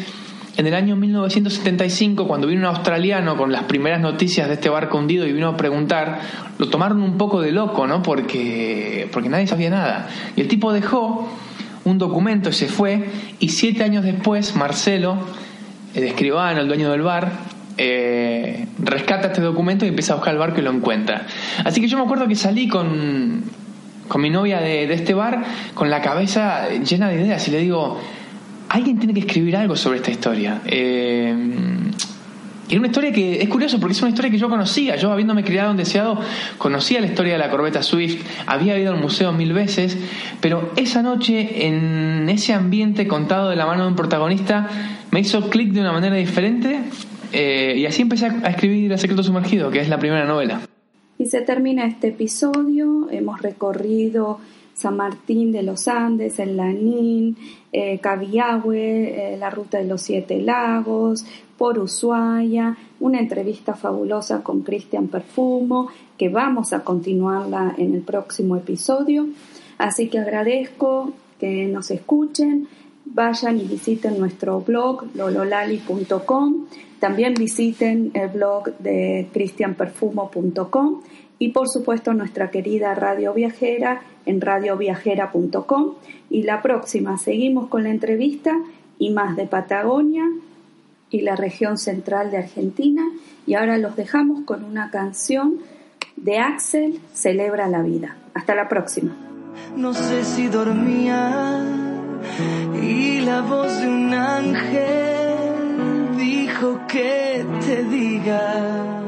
en 0.56 0.66
el 0.66 0.74
año 0.74 0.96
1975, 0.96 2.26
cuando 2.26 2.46
vino 2.46 2.60
un 2.60 2.66
australiano 2.66 3.36
con 3.36 3.52
las 3.52 3.64
primeras 3.64 4.00
noticias 4.00 4.48
de 4.48 4.54
este 4.54 4.70
barco 4.70 4.96
hundido 4.98 5.26
y 5.26 5.32
vino 5.32 5.48
a 5.48 5.56
preguntar, 5.56 6.20
lo 6.58 6.68
tomaron 6.68 7.02
un 7.02 7.18
poco 7.18 7.42
de 7.42 7.52
loco, 7.52 7.86
¿no? 7.86 8.02
Porque, 8.02 9.08
porque 9.12 9.28
nadie 9.28 9.46
sabía 9.46 9.70
nada. 9.70 10.08
Y 10.34 10.40
el 10.40 10.48
tipo 10.48 10.72
dejó 10.72 11.28
un 11.84 11.98
documento 11.98 12.48
y 12.48 12.52
se 12.52 12.68
fue, 12.68 13.10
y 13.38 13.50
siete 13.50 13.84
años 13.84 14.02
después, 14.02 14.56
Marcelo, 14.56 15.18
el 15.96 16.04
escribano, 16.04 16.60
el 16.60 16.68
dueño 16.68 16.90
del 16.90 17.02
bar, 17.02 17.32
eh, 17.78 18.66
rescata 18.78 19.28
este 19.28 19.40
documento 19.40 19.84
y 19.84 19.88
empieza 19.88 20.12
a 20.12 20.16
buscar 20.16 20.34
el 20.34 20.38
barco 20.38 20.60
y 20.60 20.62
lo 20.62 20.70
encuentra. 20.70 21.26
Así 21.64 21.80
que 21.80 21.88
yo 21.88 21.96
me 21.96 22.04
acuerdo 22.04 22.28
que 22.28 22.36
salí 22.36 22.68
con, 22.68 23.42
con 24.06 24.20
mi 24.20 24.30
novia 24.30 24.60
de, 24.60 24.86
de 24.86 24.94
este 24.94 25.14
bar 25.14 25.42
con 25.74 25.90
la 25.90 26.02
cabeza 26.02 26.68
llena 26.68 27.08
de 27.08 27.22
ideas 27.22 27.48
y 27.48 27.50
le 27.50 27.58
digo, 27.58 27.98
alguien 28.68 28.98
tiene 28.98 29.14
que 29.14 29.20
escribir 29.20 29.56
algo 29.56 29.74
sobre 29.74 29.96
esta 29.98 30.10
historia. 30.10 30.60
Eh, 30.66 31.34
era 32.68 32.78
una 32.78 32.88
historia 32.88 33.12
que 33.12 33.42
es 33.42 33.48
curioso 33.48 33.78
porque 33.78 33.92
es 33.92 34.02
una 34.02 34.10
historia 34.10 34.30
que 34.30 34.38
yo 34.38 34.48
conocía. 34.48 34.96
Yo, 34.96 35.12
habiéndome 35.12 35.44
criado 35.44 35.70
en 35.70 35.76
Deseado, 35.76 36.18
conocía 36.58 37.00
la 37.00 37.06
historia 37.06 37.34
de 37.34 37.38
la 37.38 37.50
corbeta 37.50 37.82
Swift, 37.82 38.24
había 38.46 38.78
ido 38.78 38.92
al 38.92 39.00
museo 39.00 39.32
mil 39.32 39.52
veces, 39.52 39.96
pero 40.40 40.72
esa 40.76 41.02
noche, 41.02 41.66
en 41.66 42.28
ese 42.28 42.52
ambiente 42.52 43.06
contado 43.06 43.50
de 43.50 43.56
la 43.56 43.66
mano 43.66 43.84
de 43.84 43.88
un 43.90 43.96
protagonista, 43.96 44.68
me 45.10 45.20
hizo 45.20 45.48
clic 45.48 45.72
de 45.72 45.80
una 45.80 45.92
manera 45.92 46.16
diferente 46.16 46.80
eh, 47.32 47.74
y 47.76 47.86
así 47.86 48.02
empecé 48.02 48.26
a 48.26 48.48
escribir 48.48 48.90
El 48.90 48.98
secreto 48.98 49.22
sumergido, 49.22 49.70
que 49.70 49.80
es 49.80 49.88
la 49.88 49.98
primera 49.98 50.24
novela. 50.24 50.60
Y 51.18 51.26
se 51.26 51.40
termina 51.40 51.86
este 51.86 52.08
episodio. 52.08 53.08
Hemos 53.10 53.40
recorrido 53.40 54.38
San 54.74 54.96
Martín 54.96 55.52
de 55.52 55.62
los 55.62 55.88
Andes, 55.88 56.38
el 56.38 56.56
Lanín, 56.56 57.36
eh, 57.72 57.98
Cabiahue, 57.98 59.34
eh, 59.34 59.36
la 59.38 59.48
ruta 59.48 59.78
de 59.78 59.84
los 59.84 60.02
Siete 60.02 60.42
Lagos, 60.42 61.24
por 61.58 61.78
Ushuaia, 61.78 62.76
una 63.00 63.18
entrevista 63.18 63.74
fabulosa 63.74 64.42
con 64.42 64.62
Cristian 64.62 65.08
Perfumo, 65.08 65.88
que 66.18 66.28
vamos 66.28 66.72
a 66.72 66.80
continuarla 66.80 67.74
en 67.78 67.94
el 67.94 68.02
próximo 68.02 68.56
episodio. 68.56 69.26
Así 69.78 70.08
que 70.08 70.18
agradezco 70.18 71.12
que 71.38 71.66
nos 71.66 71.90
escuchen, 71.90 72.68
vayan 73.04 73.58
y 73.58 73.64
visiten 73.64 74.18
nuestro 74.18 74.60
blog 74.60 75.06
lololali.com, 75.14 76.66
también 76.98 77.34
visiten 77.34 78.10
el 78.14 78.28
blog 78.28 78.76
de 78.78 79.28
cristianperfumo.com 79.32 81.02
y 81.38 81.50
por 81.50 81.68
supuesto 81.68 82.14
nuestra 82.14 82.50
querida 82.50 82.94
Radio 82.94 83.34
Viajera 83.34 84.02
en 84.24 84.40
radioviajera.com 84.40 85.94
y 86.30 86.42
la 86.42 86.62
próxima 86.62 87.18
seguimos 87.18 87.68
con 87.68 87.84
la 87.84 87.90
entrevista 87.90 88.58
y 88.98 89.10
más 89.10 89.36
de 89.36 89.46
Patagonia 89.46 90.24
y 91.10 91.20
la 91.20 91.36
región 91.36 91.78
central 91.78 92.30
de 92.30 92.38
Argentina 92.38 93.02
y 93.46 93.54
ahora 93.54 93.78
los 93.78 93.96
dejamos 93.96 94.44
con 94.44 94.64
una 94.64 94.90
canción 94.90 95.60
de 96.16 96.38
Axel 96.38 97.00
Celebra 97.12 97.68
la 97.68 97.82
vida. 97.82 98.16
Hasta 98.34 98.54
la 98.54 98.68
próxima. 98.68 99.16
No 99.76 99.94
sé 99.94 100.24
si 100.24 100.48
dormía 100.48 101.62
y 102.82 103.20
la 103.20 103.40
voz 103.42 103.80
de 103.80 103.88
un 103.88 104.12
ángel 104.12 105.36
dijo 106.16 106.80
que 106.88 107.44
te 107.64 107.84
diga, 107.84 109.00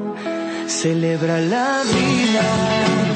celebra 0.67 1.41
la 1.41 1.83
vida. 1.85 3.08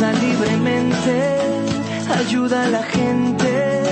Libremente, 0.00 1.38
ayuda 2.18 2.64
a 2.64 2.68
la 2.68 2.82
gente 2.82 3.82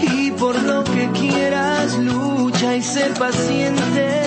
y 0.00 0.30
por 0.30 0.60
lo 0.62 0.82
que 0.82 1.10
quieras 1.10 1.98
lucha 1.98 2.74
y 2.74 2.82
sé 2.82 3.10
paciente. 3.18 4.22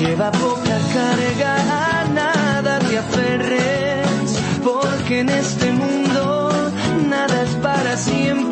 Lleva 0.00 0.30
poca 0.30 0.78
carga, 0.94 1.54
a 2.00 2.04
nada 2.14 2.78
te 2.78 2.98
aferres, 2.98 4.38
porque 4.62 5.20
en 5.20 5.28
este 5.28 5.72
mundo 5.72 6.50
nada 7.08 7.42
es 7.42 7.54
para 7.56 7.96
siempre. 7.96 8.51